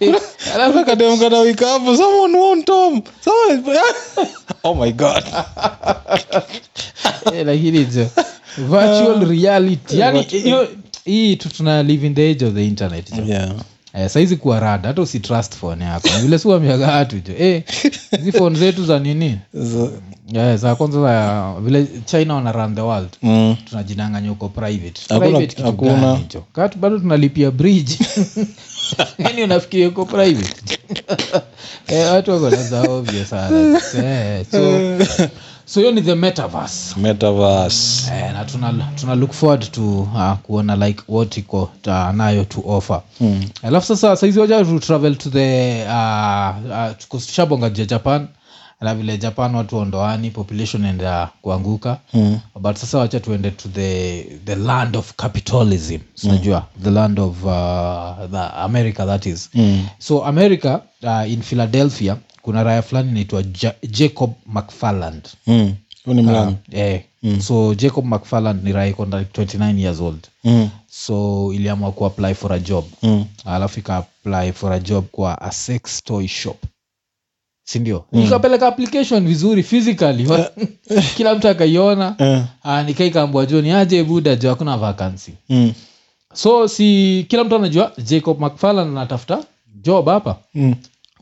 [0.00, 0.14] Eh!
[1.96, 3.02] someone want tom.
[3.24, 3.78] Someone
[4.64, 5.24] oh my god.
[7.34, 8.06] Eh, lakini jo
[8.58, 9.98] virtual reality.
[9.98, 10.26] yani
[11.04, 13.22] hii tu tuna live in the age of the internet jo.
[13.26, 13.50] yeah.
[13.94, 16.08] Eh, saizi kuwa rada hata usitrust phone yako.
[16.22, 17.34] Vile siwamiaga hatu jo.
[17.38, 17.62] Eh,
[18.18, 19.38] hizi phone zetu za nini?
[19.72, 19.92] So,
[20.32, 23.08] yeah, za kwanza za vile china wana run the world.
[23.22, 23.56] Mm.
[23.70, 25.00] tunajidanganya uko private.
[25.18, 27.98] Private kitu gani hicho katu bado tunalipia bridge.
[29.18, 30.54] Yani unafikiria uko private?
[31.88, 34.58] Eh, watu wako naza ovyo sana eh, so
[35.66, 37.00] so hiyo ni the metaverse.
[37.00, 38.10] Metaverse.
[38.14, 42.62] Eh, na tuna, tuna look forward to uh, kuona like what iko ta- nayo to
[42.66, 43.02] offer.
[43.20, 43.44] Mm.
[43.62, 48.28] alafu sasa saizi waja to travel to the uh, uh, tushabongajia japan.
[48.80, 51.98] Na vile japan watu ondoani population enda kuanguka.
[52.14, 52.38] Mm.
[52.60, 55.98] but sasa wacha tuende to the, the land of capitalism.
[56.14, 57.50] Sinajua the land of uh,
[58.30, 59.50] the america that is.
[59.54, 59.86] Mm.
[59.98, 65.74] so america uh, in philadelphia kuna raya fulani inaitwa ja- jacob mcfarland mm.
[66.06, 67.02] Mlami eh,
[67.40, 70.68] so jacob mcfarland ni raya ikonda 29 years old mm.
[70.90, 73.24] so iliamua kuapply for a job mm.
[73.44, 76.56] alafu ikaapply for a job kwa a sex toy shop
[77.64, 78.20] sindio mm.
[78.20, 80.28] nikapeleka application vizuri physically
[81.16, 82.42] kila mtu akaiona eh.
[82.62, 85.72] Ah, nikaikaambua jo ni aje buda jo hakuna vacancy mm.
[86.34, 89.44] so si kila mtu anajua jacob mcfarland anatafuta
[89.82, 90.74] job hapa mm.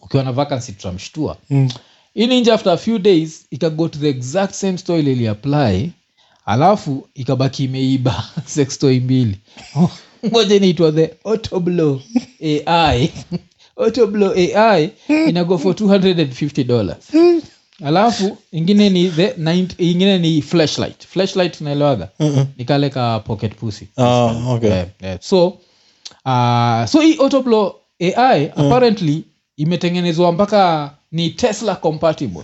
[0.05, 1.37] Ukiwa na vacancy tutamshtua.
[1.51, 1.69] Mm.
[2.15, 5.91] ini nje after a few days ikago to the exact same store ile iliapply
[6.47, 9.39] alafu ikabaki imeiba sex toy mbili.
[10.27, 12.03] Ngoja inaitwa the autoblo
[12.67, 13.13] ai
[13.85, 14.91] autoblo ai
[15.29, 17.05] inago for 250 dollars.
[17.85, 21.07] Alafu ingine ni the 90 ingine ni flashlight.
[21.07, 22.09] Flashlight unaelewaga
[22.59, 23.89] nikaleka pocket pussy.
[23.97, 24.71] Oh, okay.
[24.71, 25.19] yeah, yeah.
[25.21, 25.47] so
[26.25, 27.77] uh, so hii autoblo
[28.17, 29.25] ai apparently
[29.57, 32.43] imetengenezwa mpaka ni tesla compatible.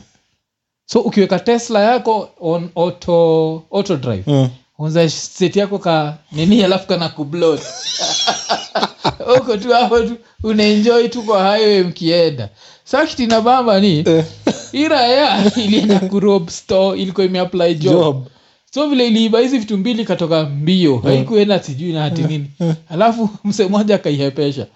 [0.86, 4.48] So ukiweka tesla yako on auto, auto drive Mm.
[4.78, 7.60] unza seti yako ka nini alafu kana kublot
[9.40, 12.48] uko tu hapo tu unaenjoi tu kwa highway mkienda.
[12.84, 14.24] Sakitina bamba ni Eh,
[14.72, 17.94] hii raya ilienda kurob store ilikuwa imeapply job.
[17.94, 18.26] Job.
[18.74, 22.50] So vile iliiba hizi vitu mbili katoka mbio haikuenda sijui na hati nini.
[22.90, 24.66] Alafu mse mmoja akaihepesha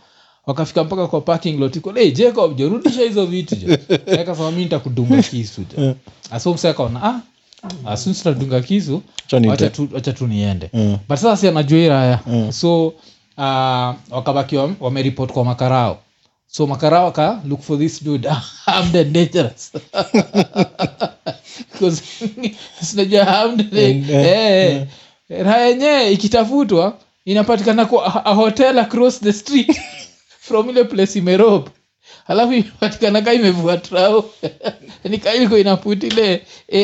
[0.47, 3.79] wakafika mpaka kwa parking lot iko hey, jacob jo rudisha hizo vitu jo.
[4.21, 5.95] Akasema mi nitakudunga kisu jo.
[6.31, 7.21] Asomsa akaona ah
[7.87, 9.03] asinitadunga kisu
[9.93, 10.71] wacha tu, niende.
[10.73, 10.99] Mm.
[11.09, 12.53] but sasa si anajua iraya mm.
[12.53, 12.95] so uh,
[14.11, 15.99] wakabaki wam- wameripot kwa makarao.
[16.47, 18.29] So makarao aka look for this dude.
[18.67, 19.73] I'm the dangerous.
[21.73, 22.03] Because
[22.83, 24.87] sinajua eh, eh,
[25.29, 25.45] eh.
[25.45, 29.81] raya yenyewe ikitafutwa inapatikana kwa a- a hotel across the street
[30.47, 31.69] from ile place imerob.
[32.27, 34.25] Alafu imepatikana ka imevua trao
[35.11, 36.43] nikailiko inaput ile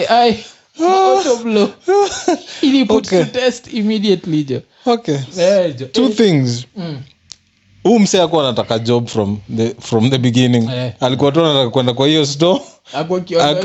[0.09, 0.45] ai
[0.89, 1.69] autoblow
[2.63, 3.25] ili Okay.
[3.25, 4.61] to test immediately jo.
[4.87, 5.19] Okay.
[5.39, 5.87] Eh, jo.
[5.87, 6.65] two Eh, things.
[6.77, 7.03] Mm.
[7.85, 10.69] huu mse akuwa anataka job from the, from the beginning.
[10.71, 10.93] Yeah.
[11.01, 12.61] alikuwa tu anataka kwenda kwa hiyo store.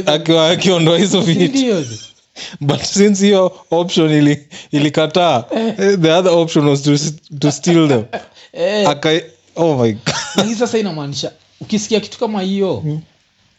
[0.06, 1.76] Akiwa akiondoa hizo vitu.
[2.62, 6.92] but since hiyo option ili ilikataa eh, the other option was to,
[7.40, 8.04] to steal them.
[8.54, 8.90] Yeah.
[8.92, 9.22] Aka,
[9.56, 10.16] oh my god.
[10.36, 12.84] Lakini sasa inamaanisha ukisikia kitu kama hiyo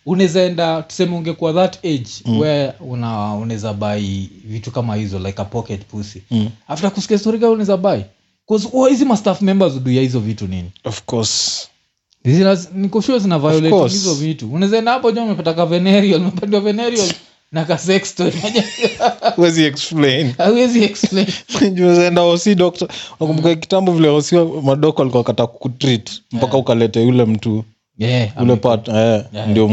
[0.07, 2.39] unaweza enda tuseme ungekuwa that age mm.
[2.41, 6.23] where una unaweza bai vitu kama hizo like a pocket pussy.
[6.31, 6.49] Mm.
[6.69, 8.05] after kusikia story kama unaweza bai
[8.49, 10.71] cause oh, hizi mastaff members huduia hizo vitu nini?
[10.85, 11.69] Of course.
[12.75, 14.53] Nikoshua zina violate hizo vitu.
[14.53, 17.13] Unaweza enda hapo jo umepata ka venerial umepatiwa venerial
[17.53, 18.33] na ka sex toy
[19.39, 20.33] wezi explain.
[20.39, 21.27] Hawezi explain
[21.75, 22.89] juzaenda osi dokta
[23.21, 27.65] nakumbuka kitambo vile osi madoko alikuwa kata kutreat mpaka ukalete yule mtu
[27.99, 29.69] yeah, ule part eh, ndio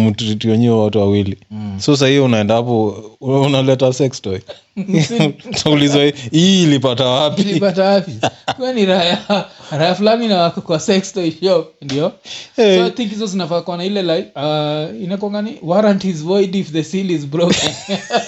[0.47, 1.37] wenyewe watu wawili.
[1.77, 2.89] So sahii unaenda hapo
[3.21, 4.39] unaleta sex toy?
[6.31, 7.41] Hii ilipata wapi?
[7.41, 8.11] Ilipata wapi?
[8.57, 9.17] Kwa raya
[9.71, 12.11] raya fulani na wako kwa sex toy shop ndio?
[12.55, 12.77] Hey.
[12.79, 16.71] so i think hizo zinafaa kuwa na ile like uh, inakwangani warrant is void if
[16.71, 17.69] the seal is broken.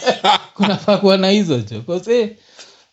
[0.56, 2.30] Kunafaa kuwa na hizo jo eh,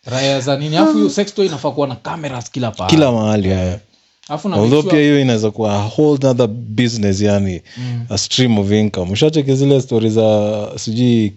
[0.05, 0.77] raya za nini?
[0.77, 3.67] Afu hiyo sex toy inafaa kuwa na cameras kila pahali kila mahali yeah.
[3.67, 3.92] make
[4.59, 7.61] although pia hiyo inaweza kuwa a whole other business yani
[8.09, 9.11] a stream of income.
[9.11, 11.33] Ushacheke zile stori za sijui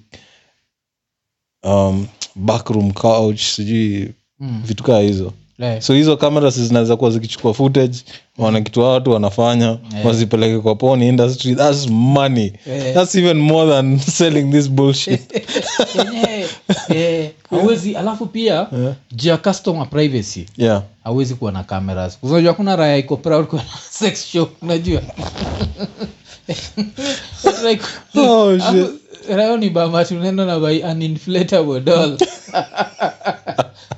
[1.64, 4.62] um, backroom couch sijui Mm.
[4.66, 5.32] vitu kaa hizo.
[5.58, 7.98] Eh, so hizo cameras zinaweza kuwa zikichukua footage
[8.38, 11.54] wana kitu watu wanafanya wazipeleke kwa porn industry.
[11.56, 12.52] Thats money.
[12.66, 12.94] Eh.
[12.94, 15.20] thats even more than selling this bullshit
[17.52, 18.00] yenyewe, yeah.
[18.00, 18.66] alafu pia
[19.12, 20.46] juu ya customer privacy.
[20.56, 20.82] Yeah.
[21.04, 22.18] Hawezi kuwa na cameras.
[22.22, 25.02] Unajua kuna raya iko proud kwa sex show unajua.
[27.68, 27.84] Like,
[28.16, 28.86] Oh, shit.
[29.28, 32.18] rayo ni bama tunaenda na by an inflatable doll.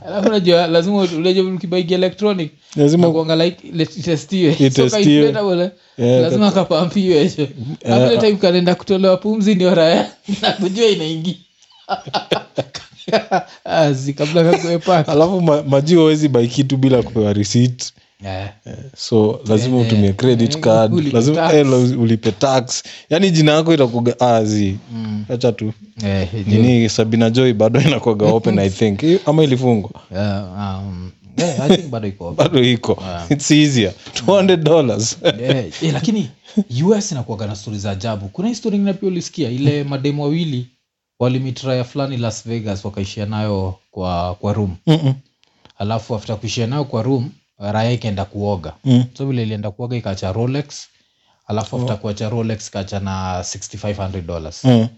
[0.06, 4.90] Alafu najua lazima unajua ukibaigi electronic lazima kuanga like itestiwe So Itestiwe.
[4.90, 7.48] ka inflatable, Yeah, lazima kapampiwe hicho
[7.84, 8.20] yeah.
[8.20, 10.10] time kanaenda kutolewa pumzi ndio raya
[10.42, 11.34] nakujua inaingia
[13.64, 17.92] azi kabla kakuepaka alafu ma, majio wezi bai kitu bila kupewa receipt.
[18.24, 18.50] Yeah.
[18.96, 19.86] so lazima yeah.
[19.88, 20.60] utumie credit yeah.
[20.60, 20.94] card.
[20.94, 21.54] ulipe lazima tax.
[21.54, 22.82] eh, ulipe tax.
[23.10, 24.76] Yani jina yako itakuga azi.
[24.92, 25.24] Mm.
[25.28, 25.72] acha tu.
[26.04, 29.00] Eh, nini sabina joy bado inakuaga open i think.
[29.26, 29.90] Ama ilifungwa?
[30.12, 33.02] Yeah, um, yeah, I think bado iko bado iko.
[33.30, 33.92] Its easier.
[34.26, 35.16] 200 dollars.
[35.40, 36.30] Yeah, eh, lakini
[36.96, 38.28] us inakuaga na stori za ajabu.
[38.28, 40.66] Kuna histori ingine pia ulisikia ile mademu wawili
[41.18, 44.76] walimitraya fulani las vegas wakaishia nayo kwa kwa room.
[45.78, 48.72] Alafu after kuishia nayo kwa room raya ikaenda kuoga.
[48.84, 49.04] Mm.
[49.18, 50.88] so vile ilienda kuoga ikaacha rolex
[51.46, 54.64] alafu after kuacha rolex kacha na 6500 dollars.
[54.64, 54.88] Mm.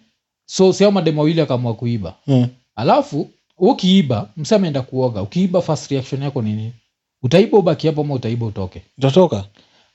[0.46, 2.14] so siao mademo wawili akaamua kuiba.
[2.26, 2.48] Mm.
[2.76, 5.22] alafu ukiiba msa ameenda kuoga.
[5.22, 6.72] Ukiiba first reaction yako ni nini?
[7.22, 8.83] Utaiba ubaki hapo ama utaiba utoke?
[8.98, 9.44] Utatoka.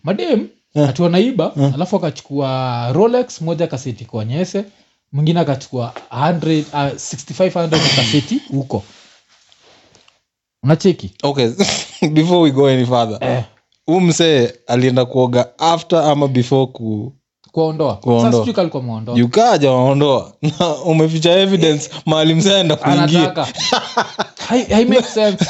[0.04, 0.90] Madem Yeah.
[0.90, 4.66] ati wanaiba alafu akachukua rolex moja kaseti kwa nyese
[5.12, 8.84] mwingine akachukua 100, uh, 6500 kaseti huko.
[10.64, 11.12] Unacheki?
[11.24, 11.50] Okay
[12.14, 13.44] before we go any further eh,
[13.86, 17.14] huu msee alienda kuoga after ama before ku
[17.52, 17.96] kuondoa.
[17.96, 18.26] Kuondoa.
[18.26, 23.04] sasa sijui kalikuwa muondoa yukaja waondoa na umeficha evidence mahali msee aenda kuingia.
[23.04, 23.48] Anataka.
[24.48, 25.46] Hai, hai make sense.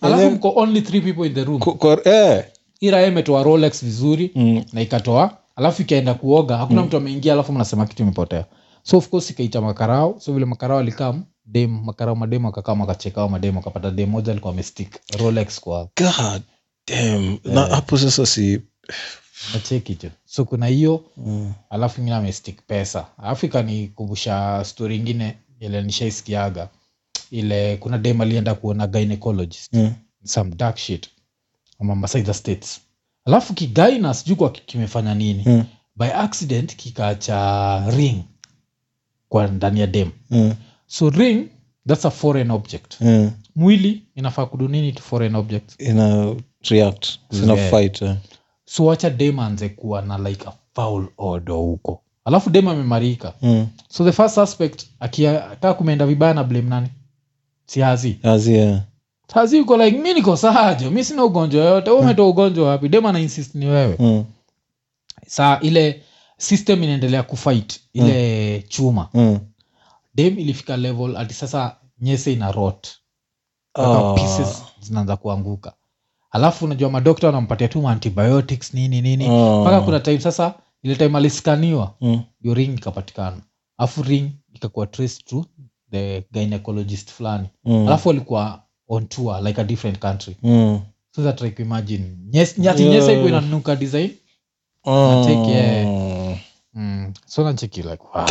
[0.00, 1.60] Alafu mko only three people in the room.
[2.04, 2.44] Eh.
[2.80, 4.64] ira imetoa rolex vizuri Mm.
[4.72, 8.44] na ikatoa alafu ikaenda kuoga hakuna mtu ameingia alafu mnasema kitu imepotea.
[8.82, 10.20] So of course ikaita makarao.
[10.20, 15.00] So vile makarao alikam dem makarao mademu akakam akachekao mademu akapata dem moja alikuwa amestik
[15.18, 16.42] rolex kwa God
[16.88, 17.38] damn.
[17.44, 18.60] na hapo sasa si
[19.54, 20.10] nacheki tu.
[20.24, 21.52] So kuna hiyo Mm.
[21.70, 23.06] alafu ingine amestik pesa.
[23.18, 26.68] Alafu ikanikumbusha stori ingine ile nishaisikiaga.
[27.30, 29.72] Ile kuna dem alienda kuona gynecologist.
[29.72, 29.92] Mm.
[30.24, 31.08] some dark shit.
[31.80, 32.80] Ama masaitha states
[33.30, 35.64] alafu kigaina sijui kwa kimefanya nini Mm.
[35.96, 38.22] by accident kikaacha ring
[39.28, 40.54] kwa ndani ya dem Mm.
[40.86, 41.48] so ring
[41.88, 43.30] thats a foreign object Mm.
[43.56, 46.34] mwili inafaa kudu nini to foreign object ina
[46.68, 47.70] react zina Yeah.
[47.70, 48.16] fight eh.
[48.64, 53.66] so wacha dem anze kuwa na like a foul order huko alafu dem amemarika Mm.
[53.88, 56.88] so the first suspect akikaa kumeenda vibaya na blame nani
[57.66, 58.80] si hazi Azi, eh.
[59.34, 61.90] Hazi uko like mi niko sajo mi sina ugonjwa yoyote.
[61.90, 62.88] Umetoa ugonjwa wapi?
[62.88, 63.96] Dem ana insist ni wewe.
[63.98, 64.24] Mm.
[65.26, 66.02] saa ile
[66.38, 69.08] system inaendelea kufight ile chuma.
[69.14, 69.38] Mm.
[70.14, 72.88] dem ilifika level ati sasa nyese ina rot.
[73.74, 74.14] Ah.
[74.14, 75.72] pieces zinaanza kuanguka.
[76.30, 79.24] Alafu unajua madokta wanampatia tu antibiotics nini nini.
[79.28, 82.22] Mpaka mpaka kuna time sasa ile time aliskaniwa Mm.
[82.44, 83.36] ring ikapatikana.
[83.78, 85.44] Afu ring ikakuwa trace to
[85.90, 87.48] the gynecologist fulani.
[87.64, 87.86] Mm.
[87.88, 90.80] alafu walikuwa on tour like a different country Mm.
[91.16, 92.94] so that like imagine yes nyati Yeah.
[92.94, 94.10] nyesa iko inanuka design
[94.84, 95.14] Ah.
[95.14, 96.36] Nacheki, yeah.
[96.74, 97.12] mm.
[97.26, 98.26] so nacheki like wow.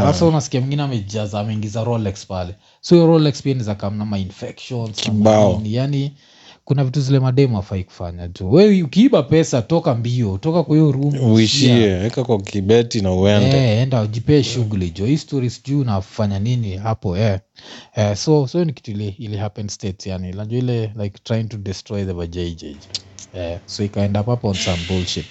[0.00, 3.54] Alafu unasikia mwingine amejaza ameingiza rolex pale so hiyo rolex pia
[6.74, 8.52] niza kamna mainfections Kibao.
[11.34, 13.56] uishie weka kwa kibeti na uende.
[13.56, 14.90] E, enda jipee shughuli.
[14.90, 17.40] Jo hii stori sijuu unafanya nini hapo e.
[17.96, 20.32] E, so so ni kitu ile ile happen states yani.
[20.32, 22.36] Najua ile like trying to destroy the vajj
[23.34, 25.24] eh, so ikaenda papo on some bullshit.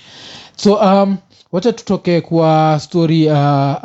[0.55, 1.17] So um
[1.51, 3.35] wacha tutoke kwa story uh,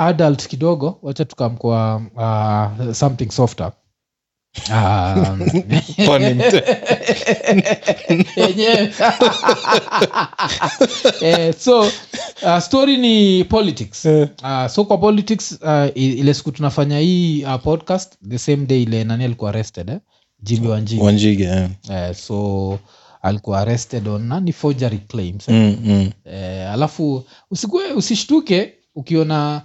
[0.00, 0.98] adult kidogo.
[1.02, 3.72] Wacha tukam kwa uh, something softer
[4.70, 5.40] um,
[8.36, 8.92] yenyewe
[11.20, 11.80] eh, so
[12.42, 14.28] uh, story ni politics yeah.
[14.42, 19.04] uh, so kwa politics uh, ile siku tunafanya hii uh, podcast the same day ile
[19.04, 19.98] nani alikuwa arrested eh?
[20.42, 21.70] jimmy wanjigi wanjige yeah.
[21.88, 22.78] uh, so
[23.22, 25.54] alikuwa arrested on nani forgery claims eh?
[25.54, 26.10] Mm, mm.
[26.26, 29.62] Uh, alafu usikue usishtuke ukiona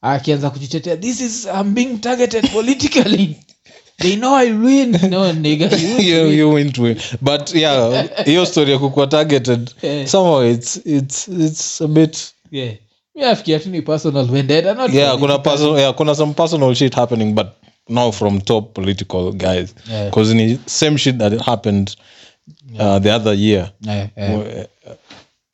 [0.00, 3.36] akianza kujitetea this is I'm being targeted politically
[4.02, 6.72] they know I win no nigga you You- win.
[6.72, 6.98] to win.
[7.20, 10.06] but yeah hiyo story ya targeted yeah.
[10.06, 12.74] somehow it's, it's, it's a bit yeah
[13.14, 17.34] nafikiria tu ni personal vendetta not yeah kuna personal, yeah kuna some personal shit happening
[17.34, 17.46] but
[17.88, 20.04] now from top political guys Yeah.
[20.10, 21.96] because ni same shit that happened
[22.78, 24.38] uh, the other year Yeah, yeah.
[24.38, 24.94] Where, uh,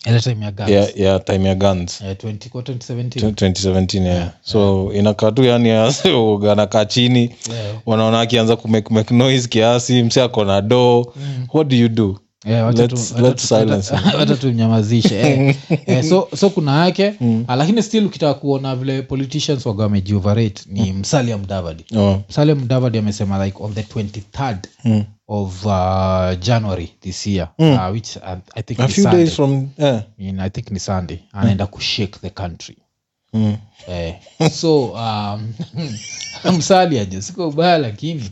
[0.07, 0.71] ile time ya guns.
[0.71, 4.31] yeah, yeah time ya guns Eh, 20 kwa 2017 2017 yeah.
[4.43, 5.71] so inakaa tu yani
[6.53, 7.77] anakaa chini Yeah.
[7.87, 11.13] wanaona akianza kumake make noise kiasi msi ako na do
[11.55, 15.21] what do you do Eh, wacha tu- Let's- wacha let's tu- silence wacha- wacha tumnyamazishe
[15.21, 15.57] eh.
[15.87, 17.45] Eh, so, so kuna yake mm.
[17.49, 22.21] lakini still ukitaka kuona vile politicians waga wamejioverate ni msalia mdavadi oh.
[22.29, 25.05] msalia mdavadi amesema like on the 23rd mm.
[25.29, 29.25] Of uh, january this year uh, which uh, i think a few Sunday.
[29.25, 30.03] days from yeah.
[30.19, 32.77] In- i think ni sunday anaenda kushake the country
[33.33, 33.57] mm.
[33.89, 34.15] eh,
[34.53, 35.53] so um,
[36.57, 38.31] msali aje siko ubaya lakini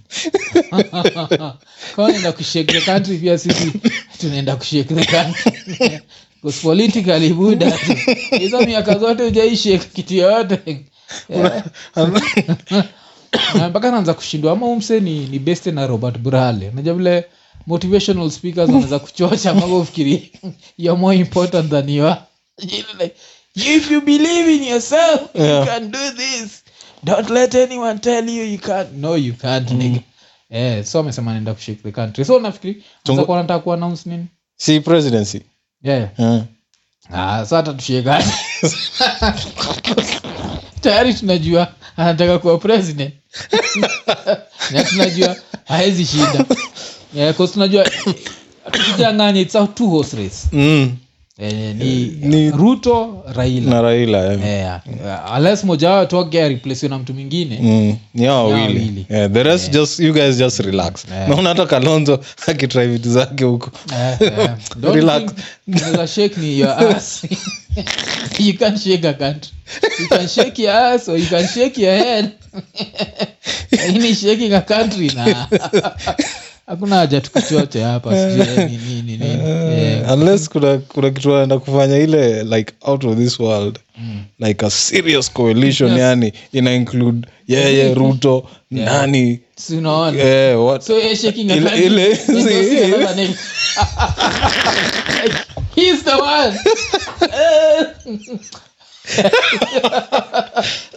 [1.96, 3.72] kama naenda kushake the country pia sisi
[4.20, 6.00] tunaenda kushake the country
[6.62, 7.78] politically buda
[8.38, 10.84] hizo miaka zote ujaishake kitu yoyote
[11.28, 11.62] Eh.
[13.70, 14.52] mpaka naanza kushindwa.
[14.52, 17.24] Ama umse ni, ni beste na robert brale unajua vile
[17.66, 20.32] motivational speakers wanaweza kuchocha mambo ufikiri
[20.78, 22.20] you're more important than you are.
[23.00, 23.14] Like,
[23.54, 26.62] if you believe in yourself you can do this.
[27.04, 28.92] Don't let anyone tell you you can't.
[28.92, 30.00] No you can't nigga.
[30.50, 32.24] Eh so amesema naenda kushake the country.
[32.24, 34.26] So nafikiri tungo nataka kuannounce nini?
[34.56, 35.40] Si presidency.
[35.82, 36.08] Yeah.
[36.18, 36.42] Yeah.
[37.12, 38.24] Ah, sasa tushekani
[40.80, 43.14] tayari tunajua anataka kuwa president.
[44.70, 46.44] Na tunajua haezi shinda.
[47.14, 47.90] Yeah, tunajua
[48.72, 50.36] tukijanganya it's a two horse race.
[50.52, 50.96] Mm.
[51.38, 54.40] Ni, Ni- ruto raila na raila eh.
[54.44, 54.80] yeah.
[55.36, 59.06] unless moja wao tokea replace na mtu mwingine Mm, ni hao wawili wawili.
[59.10, 61.28] yeah, the rest just you guys just relax Yeah.
[61.28, 63.70] naona hata kalonzo akitrai vitu zake huko.
[64.92, 65.22] Relax.
[65.74, 67.22] thing shake ni your ass
[68.38, 69.50] you can shake a country
[70.00, 72.30] you can shake your ass or you can shake your head
[73.72, 75.46] lakini shaking a country na
[76.66, 78.14] hakuna haja tukuchote hapa
[78.88, 83.78] nini Eh, unless kuna, kuna kitu anaenda kufanya ile like out of this world.
[84.38, 85.98] Like a serious coalition Yes.
[86.00, 88.70] yani ina include yeye ruto nani?
[88.74, 88.92] Ruto yeah.
[88.92, 89.40] nani
[93.16, 93.26] name.
[95.74, 96.58] he's the one.
[97.32, 97.86] Eh,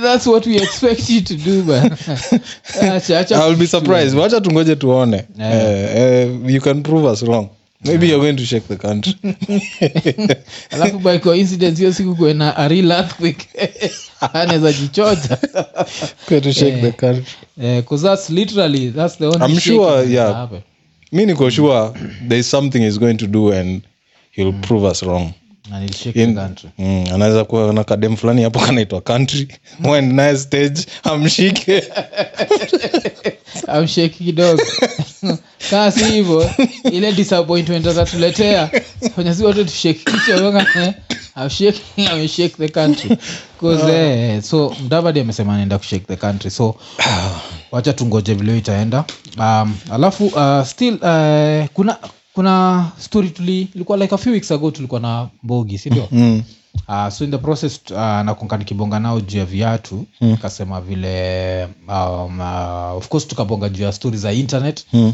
[0.00, 1.64] that's what we expect you to do
[3.34, 5.52] I'll be surprised wacha tungoje tuone yeah.
[5.52, 7.48] uh, uh, you can prove us wrong
[7.84, 8.12] maybe yeah.
[8.12, 9.14] you're going to shake the country
[10.70, 13.48] alafu by coincidence hiyo siku kuena a real earthquake
[14.32, 15.36] anaweza jichocha
[16.28, 16.80] to shake yeah.
[16.80, 17.24] the country
[17.56, 20.34] because yeah, that's literally that's the only I'm sure, yeah.
[20.34, 20.60] happen.
[21.12, 21.92] mi niko sure
[22.28, 23.82] there's something he's going to do and
[24.30, 24.60] he'll mm.
[24.60, 25.32] prove us wrong
[26.78, 29.48] mm, anaweza kuwa na kadem fulani hapo kanaitwa country.
[29.84, 31.84] When naye stage amshike
[33.66, 34.62] amsheki kidogo.
[35.70, 36.50] Kaa si hivo
[36.92, 38.70] ile disappointment atatuletea.
[39.16, 40.64] Fanya si wote tusheki kichwa
[42.10, 43.16] ameshake the country.
[43.60, 46.50] 'Cause, eh, so mdavadi amesema anaenda kushake the country.
[46.50, 46.76] So
[47.72, 49.04] wacha tungoje vile itaenda.
[49.38, 51.96] Um, alafu uh, still uh, kuna
[52.44, 56.42] kuna story tuli ilikuwa like a few weeks ago tulikuwa na mbogi sindio mm.
[56.88, 60.36] Uh, so in the process uh, nakunga nikibonga nao juu ya viatu mm.
[60.36, 65.12] kasema vile um, uh, of course tukabonga juu ya stori za internet Mm.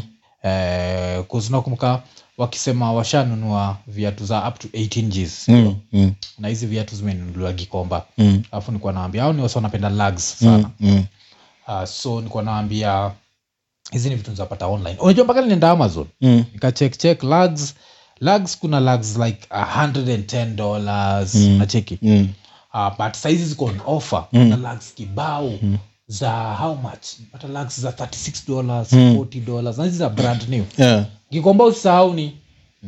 [1.29, 2.01] uh, nakumbuka
[2.37, 5.75] wakisema washanunua viatu za up to 18 Gs Mm.
[5.93, 6.11] Mm.
[6.39, 8.43] na hizi viatu zimenunuliwa gikomba Mm.
[8.51, 11.03] alafu nikuwa nawambia au ni wasi wanapenda lags sana Mm.
[11.67, 13.11] uh, so nikuwa nawambia
[13.91, 16.43] hizi ni vitu nizapata online unajua mpaka nienda amazon Mm.
[16.53, 17.75] nikachekchek lags
[18.19, 21.57] lags kuna lags like 110 dollars mm.
[21.57, 22.27] nacheki Mm.
[22.73, 24.47] uh, but saizi ziko on offer mm.
[24.47, 25.77] na lags kibao mm.
[26.07, 29.15] za how much pata lags za 36 dollars mm.
[29.17, 31.05] 40 dollars na za brand new Yeah.
[31.29, 32.33] kikomba usisahau ni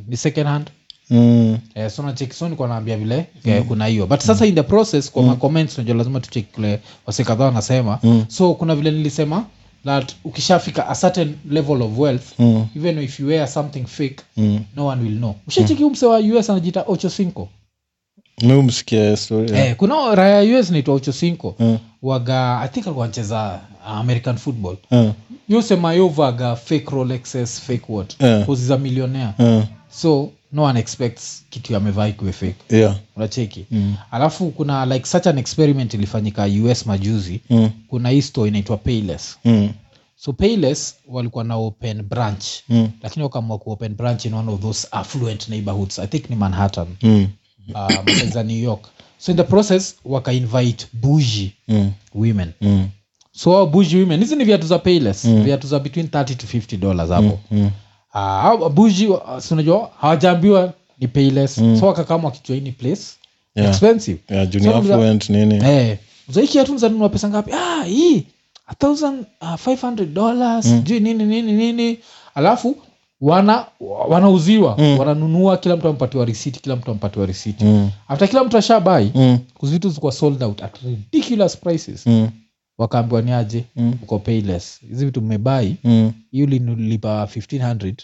[0.07, 0.69] ni second hand
[1.11, 1.57] Mm.
[1.75, 3.63] eh, so nacheki so nikuwa naambia vile mm.
[3.67, 5.27] kuna hiyo but sasa in the process kwa mm.
[5.29, 8.25] macomments unajua lazima tucheki kule wase kadhaa wanasema mm.
[8.27, 9.45] so kuna vile nilisema
[9.85, 12.65] that ukishafika a certain level of wealth Mm.
[12.75, 14.59] even if you wear something fake Mm.
[14.75, 15.91] no one will know ushachiki mm.
[15.91, 17.49] mse wa us anajita ocho cinco
[18.41, 18.71] mi
[19.17, 19.67] story yeah.
[19.67, 21.77] eh, kuna raya us naitwa ocho cinco Mm.
[22.01, 25.13] waga i think alikuwa anacheza american football Mm.
[25.49, 28.45] yosema yovaga fake rolexes fake what yeah.
[28.65, 29.63] za millionaire Mm.
[29.91, 32.95] so no one expects kitu amevaa ikuwe fake Yeah.
[33.15, 33.95] unacheki Mm.
[34.11, 37.69] alafu kuna like such an experiment ilifanyika us majuzi Mm.
[37.87, 39.69] kuna hii store inaitwa payless Mm.
[40.15, 42.89] so payless walikuwa na open branch Mm.
[43.01, 47.27] lakini wakaamua kuopen branch in one of those affluent neighborhoods i think ni manhattan Mm.
[47.75, 51.91] uh, za new york so in the process wakainvite buji Mm.
[52.15, 52.87] women Mm.
[53.31, 57.09] so buji women hizi ni viatu za payless viatu za between 30 to 50 dollars
[57.09, 57.59] hapo Mm.
[57.61, 57.71] Hao
[58.69, 59.39] buji uh,
[59.99, 61.55] hawajaambiwa ni payless.
[61.79, 63.01] So wakakama wakijua place.
[63.55, 63.69] Yeah.
[63.69, 64.19] expensive.
[64.29, 65.55] Yeah, junior So, affluent nini?
[65.55, 65.97] Eh,
[67.09, 67.51] pesa ngapi?
[67.53, 68.23] Ah, hii
[68.67, 70.05] a thousand, uh, 500
[70.99, 71.99] nini nini nini.
[72.35, 72.75] Alafu
[73.21, 73.65] wana
[74.07, 74.75] wanauziwa.
[74.99, 77.89] Wananunua kila mtu ampatiwa risiti kila mtu ampatiwa risiti Mm.
[78.07, 79.39] after kila mtu ashabai Mm.
[79.53, 82.07] kuzitu zikuwa sold out at ridiculous prices.
[82.07, 82.29] Mm.
[82.79, 83.93] Wakaambiwa ni aje Mm.
[84.03, 86.13] uko payless hizi vitu mmebai Mm.
[86.31, 87.95] hii ulilipa 1500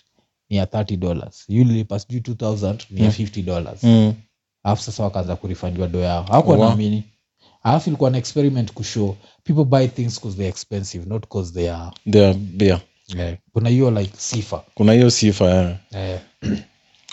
[0.50, 4.14] ni ya 30 dollars hii ulilipa sijui 2000 ni ya 50 dollars Mm.
[4.64, 6.68] alafu sasa wakaanza kurifandiwa do yao hawakuwa Wow.
[6.70, 7.04] naamini
[7.64, 11.92] alafu ilikuwa na experiment kushow people buy things because they're expensive not because they are
[12.12, 12.82] There, yeah.
[13.18, 15.78] eh, kuna hiyo like sifa kuna hiyo sifa yeah.
[15.94, 16.20] Yeah.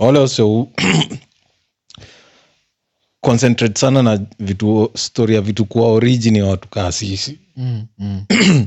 [0.00, 0.42] wale wase
[3.22, 7.38] concentrate sana na vitu story ya vitu kuwa origin ya watu kaa sisi.
[7.56, 8.24] Mm, mm,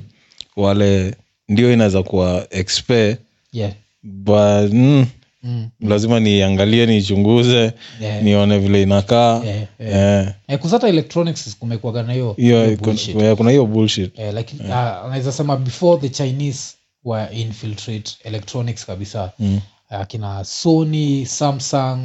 [0.57, 1.15] wale
[1.49, 3.17] ndio inaweza kuwa expe
[3.53, 3.71] yeah,
[4.03, 5.05] but mm,
[5.43, 9.43] mm, lazima niangalie niichunguze yeah, nione vile inakaa.
[9.43, 9.93] Yeah, yeah.
[9.93, 10.33] yeah.
[10.47, 14.19] Eh, electronics na hiyo yeah, kuna hiyo bullshit.
[14.19, 19.31] Eh, like, uh, anaweza sema before the chinese were infiltrate electronics kabisa.
[19.39, 19.59] Mm.
[19.89, 21.99] akina sony samsung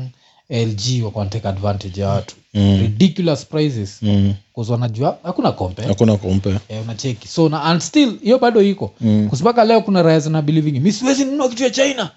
[0.51, 2.37] lg wako advantage ya watu.
[2.55, 2.79] Mm.
[2.81, 3.99] ridiculous prices.
[4.03, 4.35] Mm.
[4.53, 7.29] bcause wanajua hakuna kompe hakuna kompe eh, unacheki.
[7.29, 8.95] So na and still hiyo bado iko.
[9.01, 9.29] Mm.
[9.31, 12.11] kusipaka leo kuna raya zina believing mi siwezi nunua kitu ya china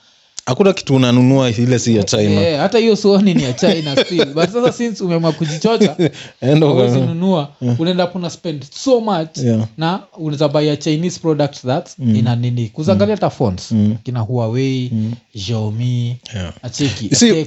[0.46, 2.42] hakuna kitu unanunua ile si ya china.
[2.42, 4.26] Eh, hata hiyo suoni ni ya china still.
[4.26, 5.96] But sasa since umeamua kujichocha
[6.42, 7.48] uka-
[7.80, 9.68] unaenda kuna spend so much Yeah.
[9.78, 12.70] na unaweza buy a chinese product that ina nini?
[12.70, 13.74] Kuzangalia hata phones
[14.04, 14.92] kina huawei
[15.38, 16.54] xiaomi Yeah.
[16.62, 17.46] acheki See-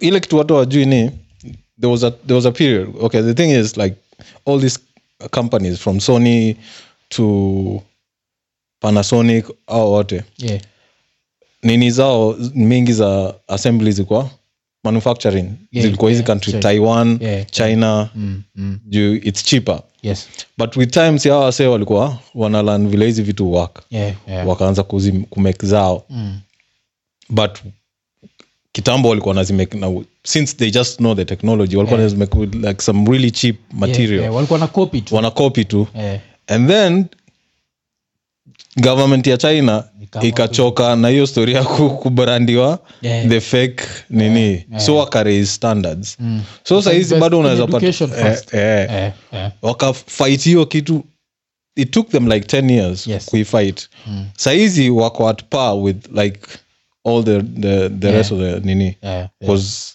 [0.08, 1.10] ile kitu watu wajui ni
[1.80, 2.88] there was a there was a period.
[3.00, 3.96] Okay the thing is like
[4.46, 4.78] all these
[5.30, 6.56] companies from sony
[7.08, 7.82] to
[8.80, 10.22] panasonic au wote.
[10.38, 10.60] Yeah.
[11.62, 14.30] Nini zao mingi za assembly zilikuwa
[14.84, 16.62] manufacturing Yeah, zilikuwa hizi yeah, country sure.
[16.62, 17.46] taiwan Yeah.
[17.50, 18.78] china Mm, mm.
[18.86, 23.52] juu its cheaper yes but with time si hawa wasee walikuwa wanalan vile hizi vitu
[23.52, 24.48] work yeah, yeah.
[24.48, 24.82] wakaanza
[25.30, 26.38] kumake zao Mm.
[27.30, 27.58] but
[28.72, 32.12] kitambo walikuwa nazimake na since they just know the technology walikuwa Yeah.
[32.12, 34.34] nazimake like some really cheap material Yeah, yeah.
[34.34, 36.20] walikuwa wanakopi tu wana copy tu Yeah.
[36.46, 37.04] and then
[38.76, 39.84] government ya china
[40.22, 43.28] ikachoka na hiyo story ya ku- kubrandiwa Yeah.
[43.28, 46.42] the fake nini so wakaraise standards Mm.
[46.64, 48.54] so sahizi bado unaweza pata education eh, first.
[48.54, 49.50] eh, eh, eh.
[49.62, 51.04] wakafight hiyo kitu
[51.76, 53.24] it took them like 10 years Yes.
[53.24, 53.88] kuifight
[54.36, 56.40] sahizi wako at par with like
[57.04, 59.28] all the, the, the rest of the nini Yeah, yeah.
[59.40, 59.92] bcause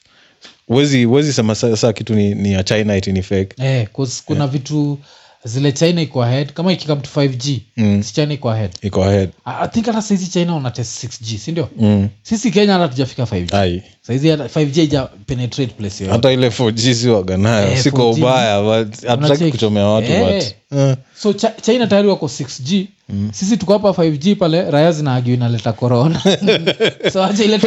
[0.69, 4.47] wezi wezi sema sa, sa kitu ni, ni ya china itini fake Eh, 'cause kuna
[4.47, 4.99] vitu
[5.47, 6.53] zile china iko ahead.
[6.53, 8.03] Kama ikikam to 5g Mm.
[8.03, 8.71] si china iko ahead.
[8.81, 9.29] Iko ahead.
[9.45, 12.09] I, I think hata saizi china una test 6g sindio mm.
[12.23, 13.83] sisi kenya hata tujafika 5g ai.
[14.01, 16.15] Saizi hata 5g ija penetrate place yoyote.
[16.17, 17.71] Hata ile 4G si waga nayo.
[17.71, 20.43] Eh, siko ubaya but hatutaki kuchomea watu Eh.
[20.69, 20.93] but uh.
[21.17, 22.85] so Ch- china tayari wako 6g
[23.31, 26.21] sisi tuko hapa 5g pale raya zinaagio inaleta corona.
[27.13, 27.59] So acha ile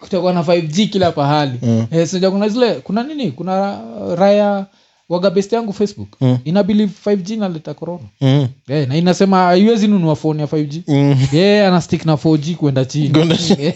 [0.00, 1.58] kutakuwa na 5g kila pahali.
[1.90, 3.30] Eh, so, kuna zile kuna nini?
[3.32, 3.78] Kuna
[4.16, 4.66] raya
[5.08, 6.08] waga best yangu facebook.
[6.20, 6.38] Mm.
[6.44, 8.04] ina believe 5g naleta corona.
[8.20, 11.16] Mm, yeah, na inasema haiwezi nunua phone ya 5g mm.
[11.32, 13.14] yeah, ana stick na 4g kwenda chini.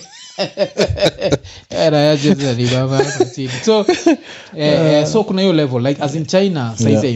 [3.64, 3.86] So
[4.56, 7.06] eh, so kuna hiyo level like as in china saizi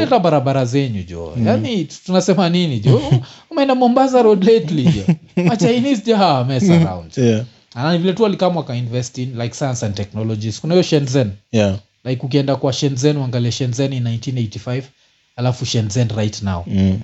[0.00, 1.32] hata barabara zenyu jo.
[1.46, 3.02] Yani tunasema nini jo?
[3.50, 5.14] Umeenda mombasa road lately jo.
[5.44, 7.44] Machinese jo hawa mess around yeah,
[7.74, 10.60] na vile tu walikama wakainvest in like science and technologies.
[10.60, 11.30] Kuna hiyo shenzhen.
[11.52, 11.78] Yeah.
[12.04, 14.82] like ukienda kwa shenzhen uangalie shenzhen in 1985
[15.36, 16.64] alafu shenzhen right now.
[16.66, 17.00] Mm.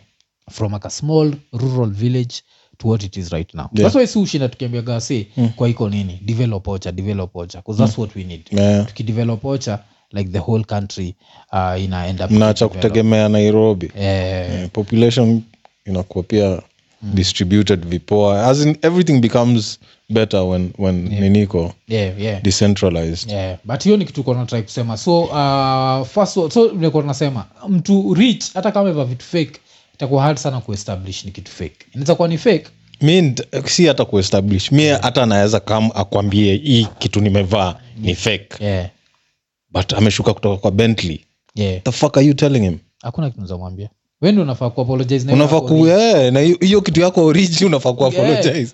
[0.51, 2.35] from like a small rural village
[2.79, 3.69] to what it is right now.
[3.73, 3.83] Yeah.
[3.83, 6.21] that's why si ushinda tukiambia gasi kwa iko nini?
[6.25, 8.43] Develop ocha develop ocha because that's what we need.
[8.51, 8.87] Yeah.
[8.87, 9.79] tukidevelop ocha
[10.13, 11.15] like the whole country
[11.53, 13.91] uh, inaenda mnaacha kutegemea nairobi.
[13.99, 14.29] Eh,
[14.63, 15.43] Eh, population
[15.87, 16.63] inakuwa pia
[17.03, 19.79] distributed vipoa as in everything becomes
[20.11, 22.43] better when when niniko yeah, yeah.
[22.43, 23.31] decentralized.
[23.31, 24.97] Yeah, but hiyo ni kitu kona try kusema.
[24.97, 29.53] So uh, first all- so nilikuwa tunasema mtu rich hata kama eva vitu fake
[29.95, 31.77] itakuwa hard sana kuestablish ni kitu fake.
[31.93, 32.67] Inaweza kuwa ni fake.
[33.01, 33.35] Mi
[33.65, 34.73] si hata kuestablish.
[34.73, 38.49] Mi hata anaweza kam akwambie hii kitu nimevaa ni fake.
[38.65, 38.89] Yeah,
[39.71, 41.25] but ameshuka kutoka kwa bentley.
[41.55, 41.83] Yeah.
[41.83, 42.79] the fuck are you telling him?
[43.03, 43.89] Hakuna kitu naweza mwambia
[44.23, 48.05] wendi unafaa kuapologize na unafaa ku eh, na hiyo- hiyo kitu yako origi unafaa ku
[48.07, 48.73] apologize.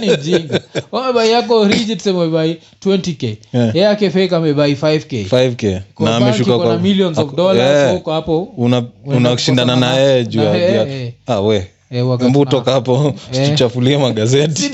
[0.00, 0.60] Ni mjinga
[0.92, 3.76] wamebai yako oriji tuseme umebai 20k Yeah.
[3.76, 9.76] ye yake amebai 5k 5k na ameshuka kwa millions of dollars eh, hapo una- unashindana
[9.76, 10.90] na na- yeye juu ya na- eh, viatu.
[10.90, 11.12] eh.
[11.26, 11.66] Ah, we.
[11.90, 13.14] Eh, wakati mbu na- hapo
[13.50, 14.70] tuchafulie magazeti.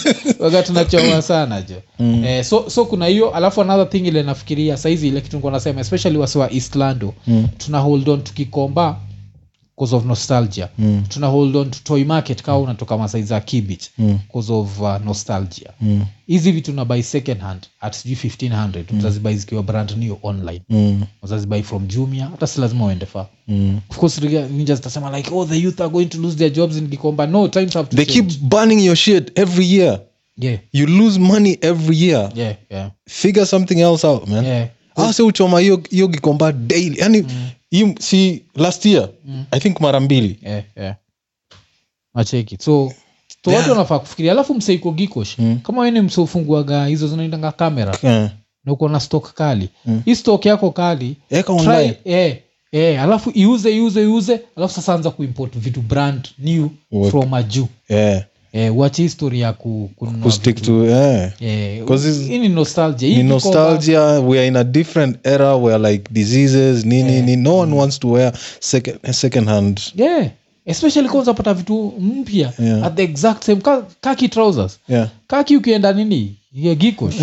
[1.22, 1.74] Sana jo.
[2.26, 6.18] Eh, so, so kuna hiyo alafu another thing ile nafikiria saizi ile kitu nasema especially
[6.18, 7.48] wasi wa eastlando Mm.
[7.58, 8.96] tuna hold on tukikomba
[9.78, 10.68] cause of nostalgia.
[10.78, 11.02] Mm.
[11.08, 13.90] tuna hold on to toy market kaa unatoka masaizi za kibit.
[13.98, 14.18] Mm.
[14.32, 15.70] cause of uh, nostalgia.
[15.80, 20.62] Mm, vitu na buy second hand at sijui 1500 utazibai zikiwa brand new online.
[20.68, 23.26] Mm, utazibai from jumia hata si lazima uende far.
[23.48, 23.80] Mm.
[23.88, 24.20] of course
[24.50, 27.48] ninja zitasema like oh the youth are going to lose their jobs in gikomba no
[27.48, 28.34] times have to they change.
[28.34, 30.00] keep burning your shit every year.
[30.38, 30.58] Yeah.
[30.72, 32.30] You lose money every year.
[32.34, 32.90] Yeah yeah.
[33.08, 34.44] Figure something else out man.
[34.44, 34.68] Yeah.
[34.96, 36.98] Ase uchoma hiyo gikomba daily.
[37.00, 37.24] Yani
[37.98, 39.08] si last year?
[39.50, 40.38] I think mara mbili.
[40.42, 40.94] Yeah, yeah.
[42.14, 42.56] macheki.
[42.60, 42.92] So
[43.44, 44.32] so watu wanafaa kufikiria.
[44.32, 45.58] Alafu mseiko gikosh Mm.
[45.62, 48.30] kama wene mseufunguaga hizo zinaitanga kamera yeah.
[48.64, 49.68] na uko na stok kali.
[49.86, 50.02] Mm.
[50.04, 52.38] hii stok yako kali eka try, eh,
[52.72, 54.40] eh, alafu iuze iuze iuze.
[54.56, 57.10] Alafu sasa anza kuimport vitu brand new Work.
[57.10, 59.90] from a juu yeah eh, uache histori ya ku,
[60.22, 61.32] kustick to eh.
[61.40, 61.82] Eh,
[62.28, 63.16] hii ni nostalgia.
[63.16, 64.02] Ni nostalgia.
[64.20, 65.56] we are in a different era.
[65.56, 69.80] Where like diseases nini ni no one wants to wear second second hand.
[69.94, 70.30] Yeah
[70.66, 72.84] especially kwanza pata vitu mpya Yeah.
[72.86, 74.78] at the exact same ka, kaki trousers.
[74.88, 75.08] Yeah.
[75.26, 76.36] Kaki ukienda nini?
[76.52, 77.14] Ye gikosh.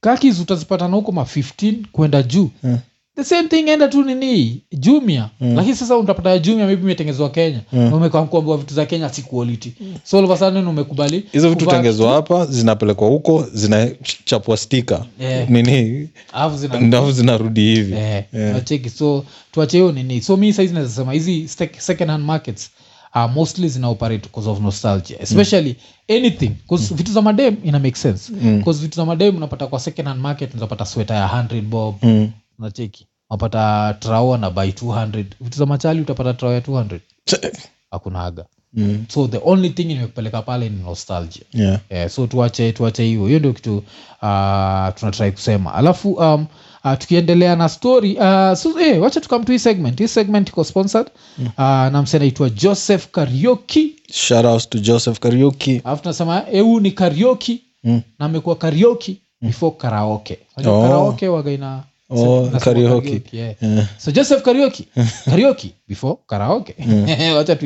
[0.00, 2.50] Kakis utazipatana huko ma 15 kwenda juu.
[2.64, 2.76] Eh.
[3.22, 4.62] The same thing enda tu nini?
[4.72, 5.30] Jumia.
[5.40, 7.60] Lakini sasa utapata jumia maybe imetengezwa kenya.
[7.72, 7.92] Mm.
[7.92, 9.72] umekwambua vitu za kenya si quality.
[10.04, 15.50] So all of a sudden umekubali hizo vitu tengezwa hapa zinapelekwa huko zinachapwa stika yeah.
[15.50, 16.08] nini?
[16.32, 17.92] Alafu zina zinarudi hivi.
[17.92, 18.24] Yeah.
[18.32, 18.54] Yeah.
[18.54, 20.20] nacheki so tuache hiyo nini?
[20.22, 21.48] So mi saizi nazasema hizi
[21.78, 22.70] second hand markets
[23.14, 25.18] uh, mostly zinaoperate because of nostalgia.
[25.20, 25.76] Especially
[26.08, 26.50] anything.
[26.66, 28.32] Bcause vitu za madem ina make sense.
[28.32, 31.94] Bcause vitu za madem unapata kwa second hand market unapata sweta ya 100 bob.
[32.02, 32.30] Mm.
[32.58, 37.00] unacheki unapata trao na by 200 vitu za machali utapata trao ya 200
[37.90, 38.32] hakuna
[38.74, 39.04] Mm.
[39.08, 41.42] so the only thing imepeleka pale ni nostalgia.
[41.54, 41.80] Yeah.
[41.90, 43.26] yeah, so tuache tuache hiyo.
[43.26, 43.82] Hiyo ndio kitu uh,
[44.94, 45.74] tunatrai kusema.
[45.74, 46.46] Alafu um,
[46.84, 49.98] uh, tukiendelea na story uh, so, eh, wacha tukamtu hii segment.
[49.98, 51.10] Hii segment iko sponsored.
[51.38, 53.96] Uh, na mse anaitwa joseph karioki.
[54.12, 55.80] Shout to joseph karioki.
[55.84, 57.62] Alafu tunasema eu ni karioki.
[57.84, 58.00] Mm.
[58.18, 60.38] na amekuwa karioki before karaoke.
[60.56, 60.62] Oh.
[60.82, 63.22] karaoke wagaina Oh, karaoke.
[63.32, 63.54] yeah.
[63.62, 63.86] Yeah.
[63.98, 64.42] so joseph
[65.88, 66.74] before karaoke
[67.36, 67.56] wacha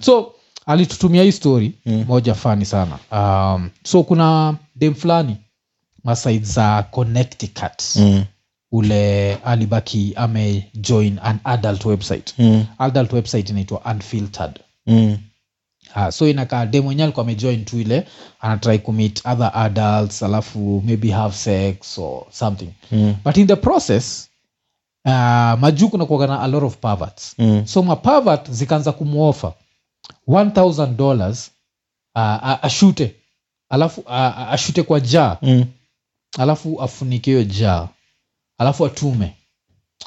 [0.00, 0.32] so
[0.66, 1.72] alitutumia hii story
[2.06, 5.36] moja fani sana um, so kuna dem fulani
[6.04, 8.24] masaid za connecticut Mm.
[8.72, 12.64] ule alibaki amejoin an adult website Mm.
[12.78, 15.18] adult website inaitwa unfiltered Mm.
[15.96, 18.06] Uh, so inakaa dem mwenyewe alikuwa amejoin tu ile
[18.40, 22.68] anatry kumit other adults alafu maybe have sex or something.
[22.92, 23.14] Mm.
[23.24, 24.28] but in the process
[25.04, 25.12] uh,
[25.60, 27.34] majuu kunakuaga na a lot of perverts.
[27.38, 27.66] Mm.
[27.66, 29.52] so mapavat zikaanza kumwofa
[30.28, 31.50] 1000 dollars
[32.16, 33.14] uh, ashute.
[33.68, 34.12] Alafu uh,
[34.52, 35.36] ashute kwa jaa.
[35.42, 35.64] Mm.
[36.38, 37.88] alafu afunike hiyo jaa.
[38.58, 39.36] Alafu atume.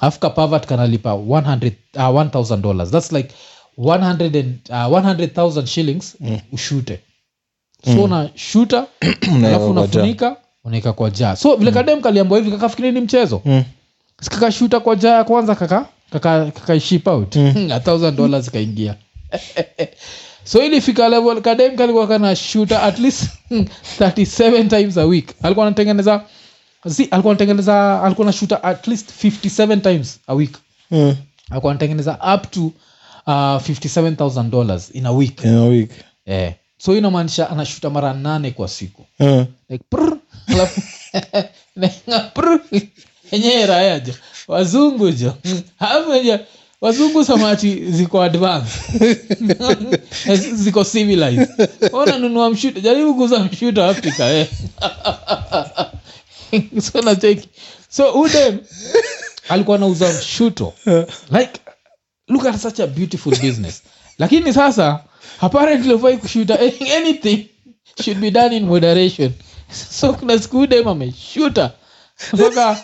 [0.01, 2.91] Alafu kapavat kanalipa 100 uh, 1000 dollars.
[2.91, 3.33] Thats like
[3.77, 6.39] 100 and, uh, 100000 shillings Mm.
[6.51, 6.99] ushute.
[7.85, 7.99] So mm.
[7.99, 8.85] unashuta
[9.45, 11.35] alafu unafunika unaeka kwa jaa.
[11.35, 13.41] So vile kadem kaliambwa hivi kakafikiri ni mchezo?
[13.45, 13.63] Mm.
[14.21, 17.35] sikakashuta kwa jaa ya kwanza kaka kaka kakaiship out.
[17.75, 18.95] A thousand dollars ikaingia
[20.51, 23.23] so ilifika level kadem kalikuwa kana shuta at least
[23.99, 25.33] 37 times a week.
[25.43, 26.21] Alikuwa anatengeneza
[26.89, 30.57] si alikuwa anatengeneza alikuwa na shuta at least 57 times a week.
[30.91, 31.15] Mm.
[31.51, 32.71] alikuwa anatengeneza up to
[33.27, 35.91] uh, 57000 in a week In a week.
[36.25, 36.53] eh.
[36.77, 39.45] so inamaanisha anashuta mara nane kwa siku Mm.
[39.69, 40.17] like prr,
[40.47, 40.81] alafu
[43.67, 44.13] raya jo
[44.47, 45.33] wazungu jo
[45.79, 46.13] hapo
[46.81, 48.71] wazungu samati ziko advance
[50.53, 51.49] ziko civilized
[51.91, 54.47] ona nunua mshuta jaribu kuza mshuta afrika eh.
[56.91, 57.49] so nacheki
[57.89, 58.59] so udem
[59.49, 60.73] alikuwa anauza mshuto
[61.31, 61.59] like
[62.27, 63.83] look at such a beautiful business.
[64.19, 65.03] Lakini sasa
[65.41, 66.59] apparently ufai kushuta
[66.95, 67.49] anything.
[68.01, 69.33] Should be done in moderation.
[69.71, 71.71] So kuna siku ameshuta.
[72.33, 72.77] Mpaka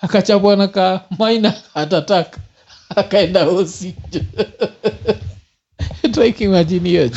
[0.00, 2.38] akachapwa na ka maina atatak
[2.96, 3.94] akaenda hosi
[6.12, 7.10] taikimajini hiyo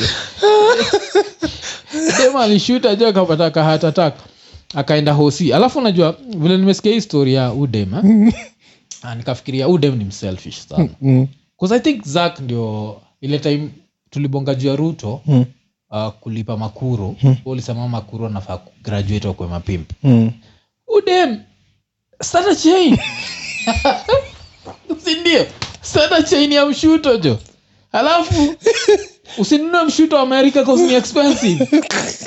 [2.18, 4.14] dem alishuta jo akapata ka hatatak
[4.74, 5.52] akaenda hosi.
[5.52, 7.94] Alafu unajua vile nimesikia hii story ya udem?
[9.02, 10.88] Ah, nikafikiria udem ni mselfish sana.
[11.00, 11.28] Mm.
[11.58, 13.68] Bcause i think zak ndio ile time
[14.10, 15.44] tulibonga juu ya ruto Mm.
[15.90, 17.16] uh, kulipa makuro.
[17.22, 17.36] Mm.
[17.44, 19.90] ulisema makuro anafaa kugraduate wakwe mapimp.
[20.02, 20.30] Mm.
[20.88, 21.40] udem
[22.22, 22.98] stata chain.
[25.04, 25.46] Sindio
[25.80, 27.38] stata chain ya mshuto jo.
[27.92, 28.54] Alafu
[29.38, 31.66] usinunue mshuto wa america cause ni expensive.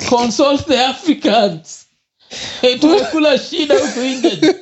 [0.08, 1.78] Consult the africans.
[2.60, 2.78] Hey,
[3.50, 4.54] shida huku nje jo.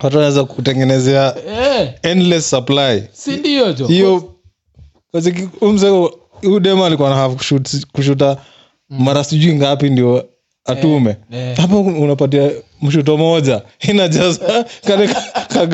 [0.00, 3.02] Watu wanaweza kutengenezea Eh, endless supply.
[3.12, 3.36] Si
[3.72, 4.32] jo hiyo
[5.60, 5.86] umse
[6.42, 8.36] udema alikuwa na kushuta, kushuta
[8.88, 10.24] mara sijui ngapi ndio
[10.64, 11.16] atume.
[11.32, 11.56] Eh.
[11.56, 12.50] hapo unapatia
[12.82, 15.66] mshuto moja inajaza kale ka- ka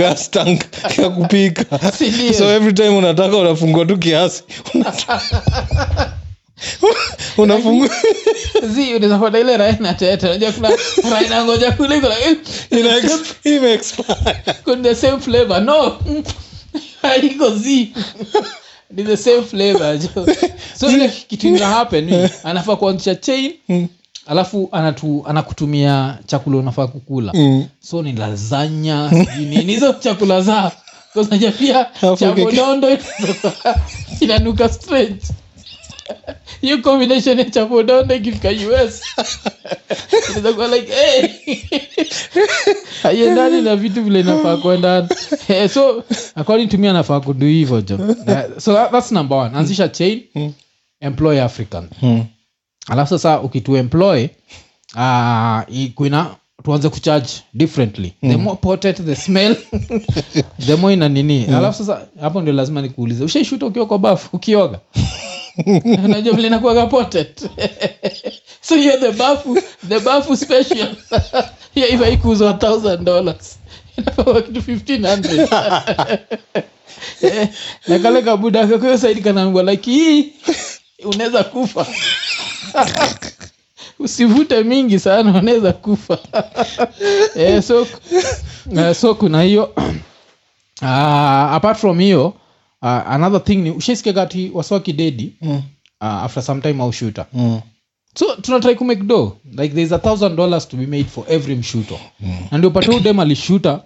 [1.03, 1.79] ya kupika.
[2.39, 4.45] So every time unataka unafungua tu kiasi
[7.39, 7.89] unafungua.
[8.75, 8.95] Zi
[9.39, 10.27] ile raina tete.
[10.27, 10.71] Unajua kuna
[11.11, 12.15] raina ngoja kule kuna
[12.71, 14.37] ina ex- ime expire.
[14.65, 15.61] kuna the same flavor.
[15.61, 15.99] No.
[17.03, 17.93] Haiko zi
[18.91, 20.27] ni the same flavor jo.
[20.79, 23.53] So ile kitu ina happen anafaa kuanzisha chain
[24.27, 27.33] alafu anatu, anakutumia chakula unafaa kukula.
[27.35, 27.67] Mm.
[27.81, 30.73] so ni lazanya sijui hizo chakula za
[31.31, 32.49] naja pia Alafu
[34.21, 35.21] inanuka strange
[36.61, 39.03] hiyo combination ya chapodondo ikifika us
[40.37, 41.29] inaweza like hey.
[43.03, 45.09] haiendani na vitu vile inafaa kuendana.
[45.49, 49.57] Eh, so according to me anafaa kudu hivyo jo Eh, so that, that's number one.
[49.57, 50.23] Anzisha chain
[51.01, 51.89] employ african.
[52.03, 52.25] Mm.
[52.89, 54.29] alafu sasa ukituemploy
[54.97, 55.61] uh,
[55.95, 56.35] kuina
[56.65, 58.13] tuanze kucharge differently.
[58.21, 59.57] The more potent the smell
[60.67, 61.45] the more ina nini.
[61.47, 64.81] Alafu sasa hapo ndio lazima nikuulize ushaishuta ukiwa kwa bafu ukioga
[66.05, 67.47] unajua vile nakuaga potent.
[68.65, 70.95] So hiyo the bafu the bafu special.
[71.75, 73.59] Hiyo iva ikuuzwa thousand dollars.
[73.99, 76.19] 1500
[77.23, 77.49] Eh,
[81.05, 81.87] unaweza kufa.
[83.99, 86.19] Usivute mingi sana unaweza kufa.
[87.37, 87.83] Eh, so,
[88.67, 89.65] uh, so kuna hiyo
[90.83, 90.89] uh,
[91.57, 92.35] apart from hiyo
[92.83, 95.63] uh, another thing ni ushaisikia kati waswaki dedi Mm.
[96.01, 97.61] uh, after some time au shooter Mm.
[98.15, 102.01] so tunatrai kumake do like thereis a thousand dollars to be made for every mshuto
[102.21, 102.37] mm.
[102.51, 103.81] na ndio pate udem alishuta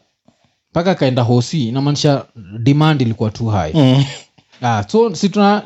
[0.70, 2.24] mpaka akaenda hosi inamaanisha
[2.58, 4.04] demand ilikuwa too high Mm.
[4.62, 5.62] ah, so si tuna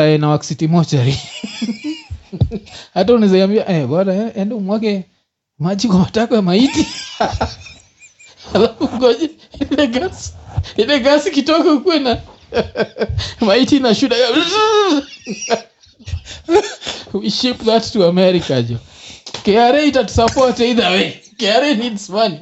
[0.00, 1.16] eh, na waksiti mochari
[2.94, 5.04] hata unawezaambia eh, bwana eh, ende umwake
[5.58, 6.86] maji kwa matako ya maiti
[8.54, 9.30] alafu ngoje
[9.70, 10.32] ile gasi
[10.76, 12.20] ile gasi kitoka ukuwe na
[13.40, 14.16] maiti na shuda
[17.12, 18.76] we ship that to america jo.
[19.44, 21.20] Kra itatusupport either way.
[21.38, 22.40] Kra needs money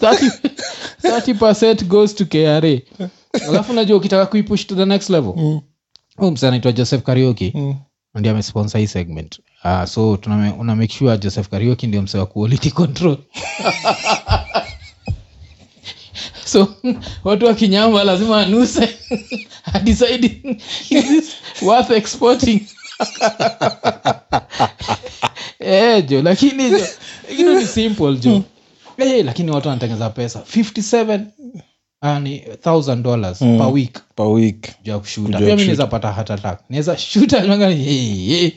[0.00, 0.30] 30
[1.02, 2.62] 30% goes to kra
[3.48, 5.34] alafu najua ukitaka kuipush to the next level.
[5.36, 5.60] Mm.
[6.16, 7.52] huu msa anaitwa joseph karioki.
[7.54, 7.74] Mm.
[8.14, 9.40] ndio amesponsor hii segment.
[9.64, 13.16] Uh, so tuna, una make sure joseph karioki ndio mse wa quality control
[16.56, 16.68] so
[17.24, 18.88] watu wa kinyamba lazima anuse
[19.72, 20.40] adecide
[20.90, 21.32] is this
[21.62, 22.60] worth exporting?
[25.58, 26.78] Eh, jo lakini jo
[27.30, 28.42] lakini ni simple jo
[28.98, 30.42] eh, lakini watu wanatengeza pesa.
[30.56, 31.20] 57
[32.02, 33.58] uh, ni thousand dollars Mm.
[33.58, 33.98] per week.
[34.14, 34.68] Per week.
[34.84, 36.60] Ya kushuta pia mi naweza pata heart attack.
[36.70, 38.50] Naweza shuta nanga ni- hey, hey.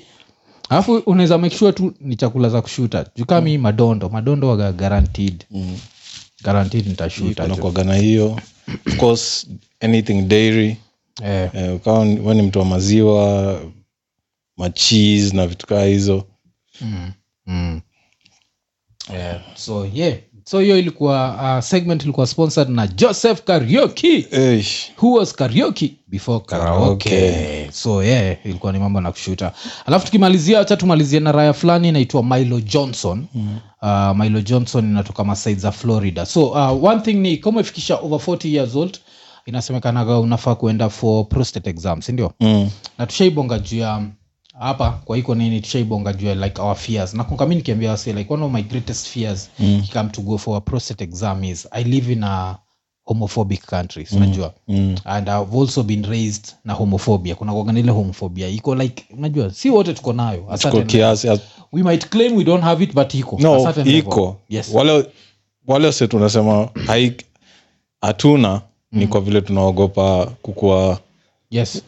[0.69, 3.57] alafu unaweza make sure tu ni chakula za kushuta juu kama mm.
[3.57, 5.45] madondo madondo waga guaranteed.
[5.51, 5.77] Mm.
[6.43, 8.39] Guaranteed nitashuta hiyo.
[8.87, 9.47] Of course
[9.79, 10.77] anything dairy.
[11.23, 13.61] Eh, eh, ukawa we ni mtu wa maziwa
[14.57, 16.27] machis na vitu kaa hizo.
[16.81, 17.11] Mm,
[17.45, 17.81] mm.
[19.13, 20.17] Eh, so yeah
[20.49, 24.91] so hiyo ilikuwa uh, segment ilikuwa sponsored na joseph karioki Eish.
[25.01, 27.71] who was karioki before karaoke okay.
[27.71, 29.51] so yeah ilikuwa ni mambo na kushuta
[29.85, 33.57] alafu tukimalizia hacha tumalizie na raya fulani inaitwa milo johnson mm.
[33.81, 38.19] uh, milo johnson inatoka masaid za florida so uh, one thing ni kama umefikisha over
[38.19, 38.99] 40 years old
[39.45, 42.69] inasemekanaga unafaa kuenda for prostate exam sindio Mm.
[42.97, 44.01] na tushaibonga juu ya
[44.59, 47.13] hapa kwa iko nini tushaibonga juu like our fears.
[47.13, 49.83] Nakunga mi nikiambia wase like one of my greatest fears Mm.
[49.93, 52.57] come to go for a prostate exam is i live in a
[53.03, 54.19] homophobic countries mm.
[54.19, 54.95] najua Mm.
[55.05, 57.35] and i've also been raised na homophobia.
[57.35, 58.47] Kuna kuwaga homophobia?
[58.47, 60.45] Iko like unajua si wote tuko nayo.
[60.87, 61.27] Kiasi
[61.71, 63.37] we might claim we don't have it but iko.
[63.39, 64.37] No iko.
[64.49, 64.69] Yes.
[64.73, 65.05] Wale
[65.67, 66.69] wale wase tunasema
[68.01, 70.99] hatuna ni kwa vile tunaogopa kukua
[71.51, 71.81] yes.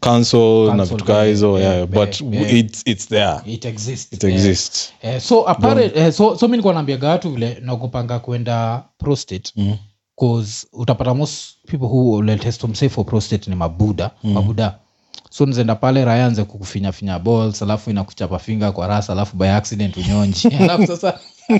[0.00, 3.40] Council na vitu kaa hizo yeah, but be- it's, it's there.
[3.46, 4.92] It exists it exists.
[5.20, 9.76] So apare, so, so mi nikuwa naambiaga watu vile nakupanga kwenda prostate Mm.
[10.20, 14.32] cause utapata most people who will test them say for prostate ni mabuda mm.
[14.32, 14.78] mabuda.
[15.30, 19.96] So nzenda pale raya anze kukufinyafinya balls alafu inakuchapa finga kwa rasa alafu by accident
[19.96, 20.48] unyonji.
[20.60, 21.18] Alafu sasa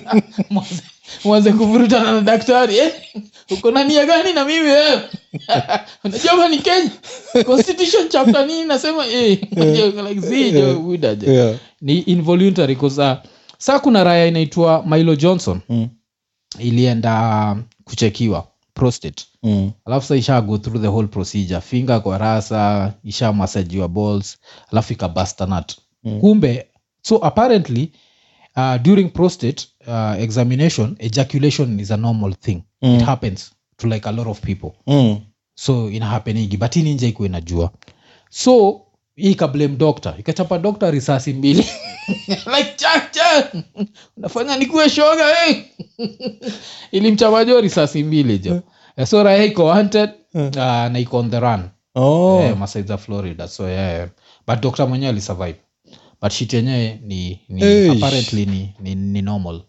[1.25, 2.93] mwanze kuvurutana na daktari eh?
[3.51, 5.01] uko na nia gani na mimi wewe
[6.05, 6.91] unajua hapa ni kenya
[7.47, 9.39] constitution chapter nini nasema eh,
[10.09, 11.57] like zi, jo, yeah.
[11.81, 13.13] ni involuntary cause uh,
[13.59, 15.89] saa kuna raya inaitwa milo johnson mm.
[16.59, 19.73] ilienda kuchekiwa prostate Mm.
[19.85, 24.39] alafu sa isha go through the whole procedure finger kwa rasa isha masajiwa balls
[24.73, 26.21] alafu ikabastanat mm.
[26.21, 26.67] kumbe
[27.03, 27.93] so apparently
[28.57, 32.63] uh, during prostate uh, examination ejaculation is a normal thing.
[32.83, 32.97] Mm.
[32.97, 34.71] it happens to like a lot of people.
[34.87, 35.21] Mm.
[35.55, 37.71] so inahapenigi but ini nje iko inajua
[38.31, 38.81] so
[39.17, 40.15] hii ikablame doctor.
[40.19, 41.65] Ikachapa doctor risasi mbili.
[42.57, 43.17] Like chak
[44.17, 45.55] unafanya nikuwe shoga hey.
[46.93, 48.63] ilimchapa jo risasi mbili jo.
[48.97, 51.69] Eh, so raya iko wanted uh, na iko on the run.
[51.95, 52.41] Oh.
[52.43, 53.49] eh, masaiza florida.
[53.49, 54.09] So yeah.
[54.47, 55.59] but doctor mwenyewe alisurvive.
[56.23, 57.91] But shit yenyewe ni, ni Eish.
[57.97, 59.55] apparently ni, ni, ni normal.
[59.57, 59.63] eh,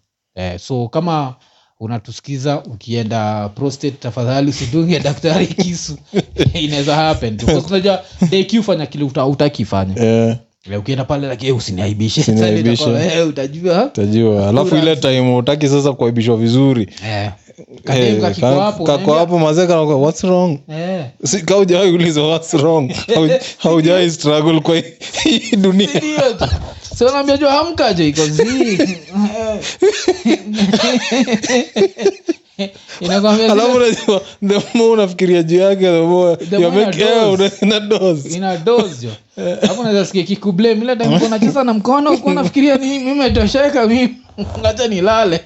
[0.59, 1.35] so kama
[1.79, 5.97] unatusikiza ukienda prostate tafadhali usidunge daktari kisu.
[6.53, 7.37] Inaweza happen.
[7.69, 10.03] Unajua dq fanya kile uta- utakifanya.
[10.03, 10.35] Eh,
[10.71, 12.21] Eh, ukienda pale eh, usiniaibishe.
[13.01, 14.49] Eh, utajua.
[14.49, 16.89] Alafu ile time utaki sasa kuaibishwa vizuri.
[17.07, 17.31] Eh,
[17.85, 18.21] Eh,
[18.59, 19.39] hapo kako hapo
[20.71, 21.05] Eh.
[21.93, 22.27] Ulizwa
[23.57, 24.75] haujawai struggle kwa
[25.23, 25.89] hii dunia
[26.99, 28.21] So naambia jo hamka jo iko
[33.51, 37.43] alafu unajua the unafikiria juu yake the more The you're more making- ina dose.
[37.43, 38.29] una- ina dose.
[38.29, 39.11] ina dose jo
[39.67, 44.15] hapo naweza sikia kikublame ile time uko na mkono uko nafikiria ni mimi nimetosheka mimi
[44.59, 45.39] ngacha nilale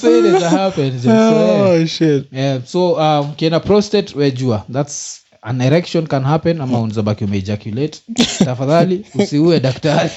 [0.00, 1.62] so it is happen so, eh.
[1.82, 2.24] Oh, shit.
[2.32, 7.98] yeah, so um, kienda prostate wejua thats an erection can happen ama unzabaki umeejaculate.
[8.44, 10.10] Tafadhali usiue daktari.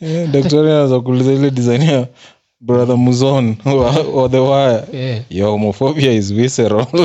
[0.00, 2.06] Eh, daktari anaweza kuuliza ile design ya
[2.60, 3.56] brother muzon
[4.14, 4.82] wa the wire.
[4.92, 5.20] Yeah.
[5.30, 6.86] your homophobia is visceral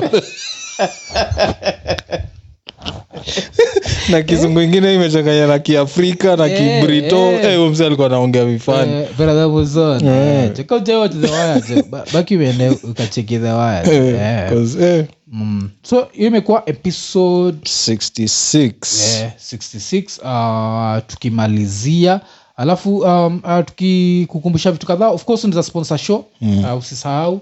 [4.09, 7.45] na kizungu ingine imechanganya na kiafrika na Eh, kibrito eh.
[7.45, 10.43] Eh, mzee alikuwa anaongea vifani Eh, brother Muzon, Yeah.
[10.45, 11.83] eh, cheka uje watch the wire, je.
[11.89, 14.49] Ba- baki uende ukacheki the wire Eh, Eh.
[14.49, 15.69] 'cause, eh, Mm.
[15.83, 22.21] so hiyo imekuwa episode 66 eh, 66 uh, tukimalizia
[22.57, 26.65] alafu um, uh, tukikukumbusha vitu kadhaa of course unaweza sponsor show mm.
[26.73, 27.41] uh, usisahau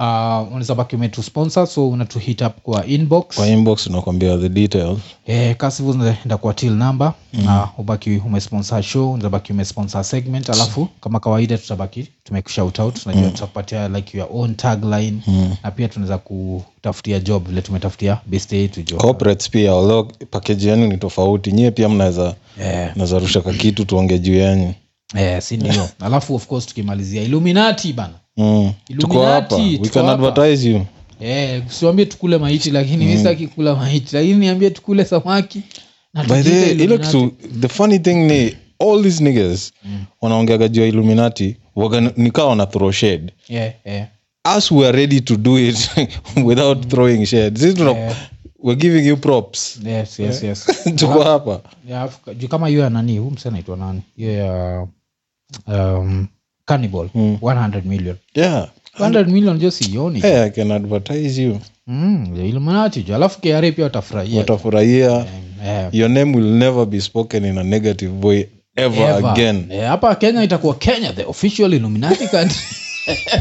[0.00, 4.48] uh, unaweza baki umetu sponsor so unatu hit up kwa inbox kwa inbox unakwambia the
[4.48, 7.44] details eh, kasivu unaenda kwa till number mm.
[7.44, 13.22] na ubaki umesponsor show unaweza baki umesponsor segment alafu kama kawaida tutabaki tumekushout out tunajua
[13.24, 13.30] mm.
[13.30, 15.56] tutakupatia like your own tagline mm.
[15.62, 20.86] na pia tunaweza kutafutia job vile tumetafutia best yetu job corporates pia although package yenu
[20.86, 22.96] ni tofauti nyie pia mnaweza yeah.
[22.96, 24.74] mnaweza rusha ka kitu tuonge juu yenu
[25.14, 28.72] eh, si ndio alafu of course tukimalizia illuminati bana mm.
[28.98, 30.28] tuko hapa we tuko can hapa.
[30.28, 30.86] advertise you
[31.20, 33.16] eh, siwambie tukule maiti lakini mm.
[33.16, 35.62] sitaki kula maiti lakini niambie tukule samaki
[36.14, 37.06] na by tujiite ile Illuminati.
[37.06, 39.72] kitu the funny thing ni all these niggas
[40.20, 44.06] wanaongeaga juu ya illuminati waga nikaa wana throw shade yeah, yeah.
[44.58, 45.90] us we are ready to do it
[46.44, 48.16] without throwing shade sisi tuna Yeah.
[48.62, 50.66] we're giving you props yes, yes, yes.
[50.96, 54.86] tuko hapa Ya, Afrika- juu kama hiyo ya nani huu msee anaitwa nani hiyo ya
[55.66, 56.26] um,
[56.66, 57.08] cannibal.
[57.14, 58.16] 100 million.
[58.34, 58.68] Yeah.
[58.98, 60.20] 100 million jo sioni.
[60.20, 61.58] Hey, i can advertise you.
[61.86, 64.38] Mm, illuminati jo alafu kra pia watafurahia.
[64.38, 65.26] Watafurahia.
[65.66, 68.46] Eh, your name will never be spoken in a negative way
[68.76, 69.30] ever, ever.
[69.30, 69.66] again.
[69.70, 72.60] Eh, hapa kenya itakuwa kenya the official illuminati country.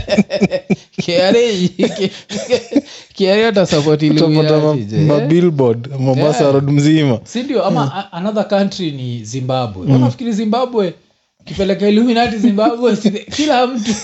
[5.99, 6.53] Mombasa Yeah.
[6.53, 7.19] road mzima.
[7.23, 7.65] Si ndio?
[7.65, 9.87] Ama a- another country ni zimbabwe.
[9.87, 10.01] Mm.
[10.01, 10.93] nafikiri zimbabwe
[11.39, 12.97] ukipeleka illuminati zimbabwe
[13.35, 13.91] kila mtu.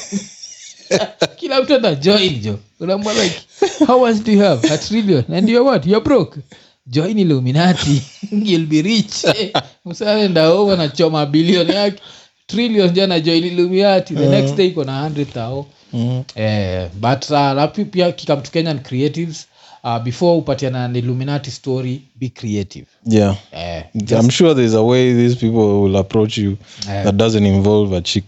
[1.36, 2.60] Kila mtu ana join jo.
[2.80, 3.42] Unaambia like
[3.88, 4.74] how much do you have?
[4.74, 5.24] A trillion.
[5.34, 5.86] And you're what?
[5.86, 6.40] You're broke.
[6.88, 8.02] Join illuminati.
[8.32, 9.26] You'll be rich.
[9.86, 12.02] Msaenda over na choma bilioni yake.
[12.48, 14.14] Trillion jana join illuminati.
[14.14, 16.24] The next day iko na 100 thao mm.
[16.36, 19.48] eh, but uh, lapi pia kikam to kenyan creatives
[19.86, 22.88] uh, before upatiana an illuminati story be creative.
[23.06, 23.36] Yeah.
[23.52, 26.52] Eh, i'm sure there's a way these people will approach you
[26.88, 28.24] uh, that doesn't involve a chick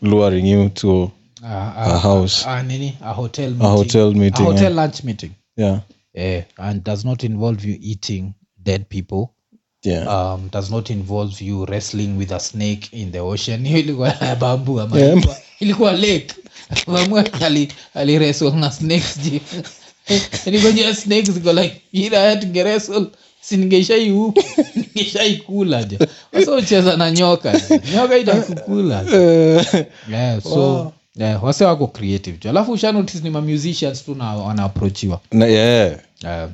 [0.00, 1.12] luring you to
[1.44, 2.46] uh, a house.
[2.46, 2.96] uh, nini?
[3.02, 4.82] A hotel a hotel meeting a hotel yeah.
[4.82, 5.34] lunch meeting.
[5.56, 5.80] Yeah.
[6.16, 9.34] Uh, and does not involve you eating dead people.
[9.82, 10.04] Yeah.
[10.04, 13.64] Um, does not involve you wrestling with a snake in the ocean.
[13.66, 15.12] Hiyo ilikuwa bambu ama Yeah.
[15.12, 16.34] ilikuwa, ilikuwa lake.
[16.86, 19.18] Mamwe ali ali wrestle na snakes
[20.08, 23.06] ji nigonjea snakes ziko like ila ya tungerestle
[23.40, 24.42] siningeshai huku
[24.76, 25.98] ningeshai kula je
[26.32, 27.60] wasa ucheza na nyoka
[27.94, 29.02] nyoka itakukula.
[30.10, 32.92] Yeah, so yeah, wase wako creative jo alafu usha
[33.22, 35.98] ni ma musicians tu na wanaapproachiwa na- yeah.
[36.24, 36.50] Uh,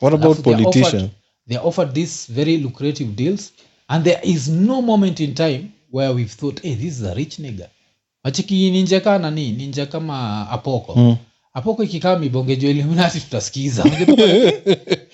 [0.00, 1.08] what about offered-
[1.48, 3.52] they are offered these very lucrative deals
[3.88, 7.38] and there is no moment in time where we've thought hey, this is a rich
[7.38, 7.68] nigger
[8.24, 9.52] machiki ninja kaa nani?
[9.52, 10.94] Ninja kama apoko.
[10.96, 11.16] Mm.
[11.54, 13.84] Apoko ikikaa mibongejo illuminati tutasikiza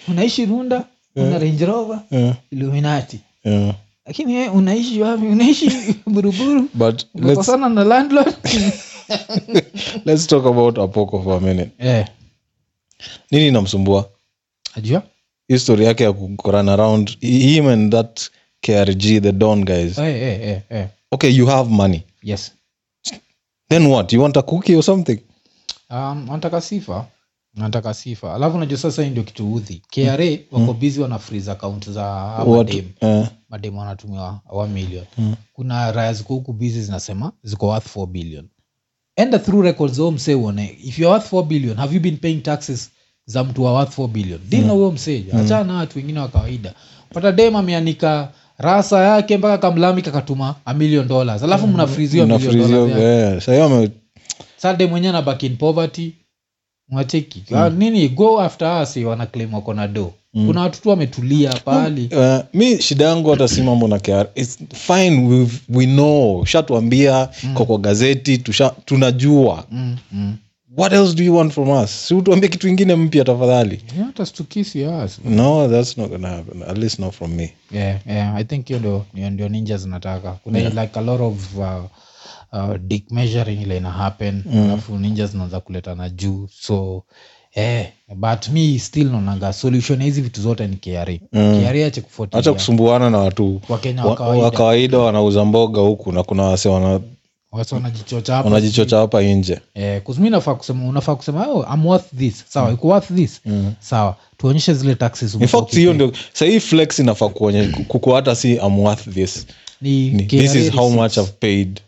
[0.09, 0.84] unaishi runda
[1.16, 3.20] una range rover yeah illuminati.
[3.45, 3.74] Yeah
[4.11, 5.26] lakini we unaishi wapi?
[5.26, 5.70] Unaishi
[6.07, 8.34] buruburu but umekosana na landlord.
[10.05, 11.70] Let's talk about apoko for a minute.
[11.78, 12.09] Yeah.
[13.30, 14.09] nini inamsumbua?
[14.74, 15.03] Ajua?
[15.49, 18.30] History yake ya kuran around him and that
[18.61, 19.97] krg the don guys.
[19.97, 20.84] Hey, hey, hey, hey.
[21.12, 22.03] okay you have money.
[22.22, 22.53] Yes.
[23.68, 24.12] Then what?
[24.12, 25.18] You want a cookie or something
[25.91, 27.07] um, wanataka sifa.
[27.55, 28.34] Nataka sifa.
[28.34, 30.18] Alafu najua sasa hii ndio kitu udhi kra
[30.53, 32.84] wako bizi wana freeze account za hawa madem.
[33.01, 35.05] Uh, madem wanatumiwa wa million.
[35.53, 38.49] Kuna raya ziko huku bizi zinasema ziko worth 4 billion.
[39.16, 40.76] Enda through records zo msee uone.
[40.84, 42.91] If you're worth 4 billion have you been paying taxes
[43.26, 44.41] za mtu wa worth 4 billion?
[44.49, 45.24] Dina huyo msee.
[45.32, 46.74] Achana na watu wengine wa kawaida.
[47.14, 48.28] Pata dem ameanika
[48.59, 51.43] rasa yake mpaka kamlami akatuma a million dollars.
[51.43, 52.95] Alafu mna freeze hiyo million dollars yake.
[52.95, 54.00] mnafrizio sahiyo sade
[54.89, 56.13] mwenyewe na back in poverty.
[56.91, 60.13] Unacheki Ah, nini go after us wana claim wako na do.
[60.33, 62.11] Kuna watu tu wametulia pahali.
[62.17, 66.45] Uh, mi shida yangu hata si mambo na kr It's fine we've, we know.
[66.45, 67.55] Shatuambia mm.
[67.55, 69.65] kwa kwa gazeti tusha, tunajua.
[69.71, 70.37] Mm, mm.
[70.77, 72.09] what else do you want from us?
[72.09, 73.81] Si utuambie kitu ingine mpya tafadhali.
[73.97, 77.53] Yeah, no that's not gonna happen at least not from me.
[77.73, 80.33] Yeah, yeah, i think hiyo ndio ninja zinataka.
[80.33, 81.85] Kuna like a lot of uh,
[82.53, 86.49] uh, dick measuring ile ina happen alafu ninja zinaanza kuletana juu.
[86.61, 87.03] So
[87.55, 87.87] eh,
[88.17, 91.63] but mi still naonanga solution ya hizi vitu zote ni KRA mm.
[91.63, 94.45] KRA ache hacha acha kusumbuana na watu wakenya wa, wa kawaida.
[94.45, 97.01] wa kawaida wanauza mboga huku na kuna wase wana-
[98.43, 99.23] wanajichocha hapa.
[99.23, 99.61] nje.
[99.75, 102.45] Eh, kuzumi nafaa kusema unafaa kusema oh, I'm worth this.
[102.49, 103.41] Sawa iko worth this?
[103.81, 108.53] Sawa tuonyeshe zile taxes in fact hiyo ndio sahii flex inafaa kuonyesha kuku hata si
[108.53, 109.47] I'm worth this.
[109.81, 111.17] Ni Ni, this is how much.
[111.19, 111.81] I've paid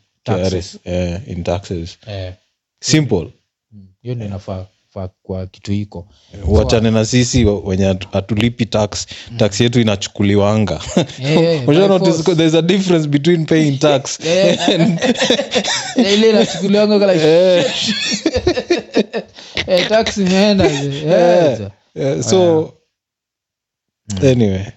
[0.85, 1.99] Eh, in taxes.
[2.07, 2.33] Eh,
[2.81, 3.27] simple.
[4.03, 6.07] hiyo ndio inafaa faa kwa kitu hiko.
[6.47, 9.07] Wachane na sisi wenye hatulipi tax.
[9.37, 10.81] Tax yetu inachukuliwanga.
[11.25, 12.35] Eh, Unajua by notice force.
[12.37, 17.73] there's a difference between paying tax Eh, eh, ile inachukuliwanga kala eh,
[19.89, 20.69] tax imeenda.
[20.69, 20.99] Je.
[20.99, 22.73] Eh, za- Eh, so
[24.23, 24.55] anyway.
[24.55, 24.73] eh,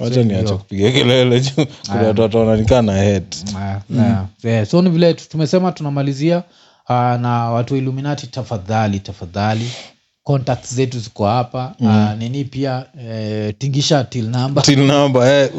[0.00, 1.66] wacha niache kupiga kelele juu.
[1.90, 3.24] Kuna watu wataonanikaa na head.
[3.58, 4.24] Ah, ah.
[4.48, 6.36] Eh, so ni vile tumesema tunamalizia
[6.88, 9.70] uh, na watu wa illuminati tafadhali tafadhali.
[10.22, 11.74] Contact zetu ziko hapa.
[11.88, 14.62] Ah, nini pia eh, tingisha till number.
[14.62, 15.50] Till number eh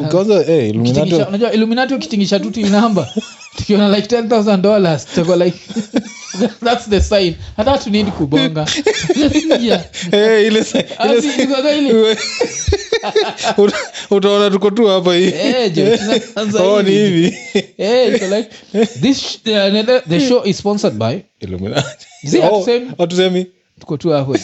[0.49, 3.07] eh Illuminati Ukitingisha- unajua illuminati ukitingisha tu till number
[3.57, 5.57] tukiona like 10000 dollars tuko like
[6.65, 7.35] that's the sign.
[7.57, 8.65] Hata tunidi kubonga.
[9.61, 9.81] Yeah.
[10.11, 11.27] eh ile sa- ile Asi,
[14.15, 15.15] utaona tuko tu hapa
[16.63, 17.37] oh hivi.
[20.07, 21.23] the, show is sponsored by
[22.51, 22.65] Oh,
[22.97, 23.45] hatusemi
[23.79, 24.35] tuko tu hapo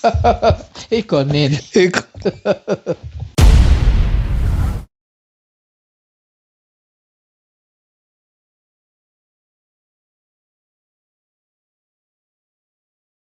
[0.98, 1.58] iko nini.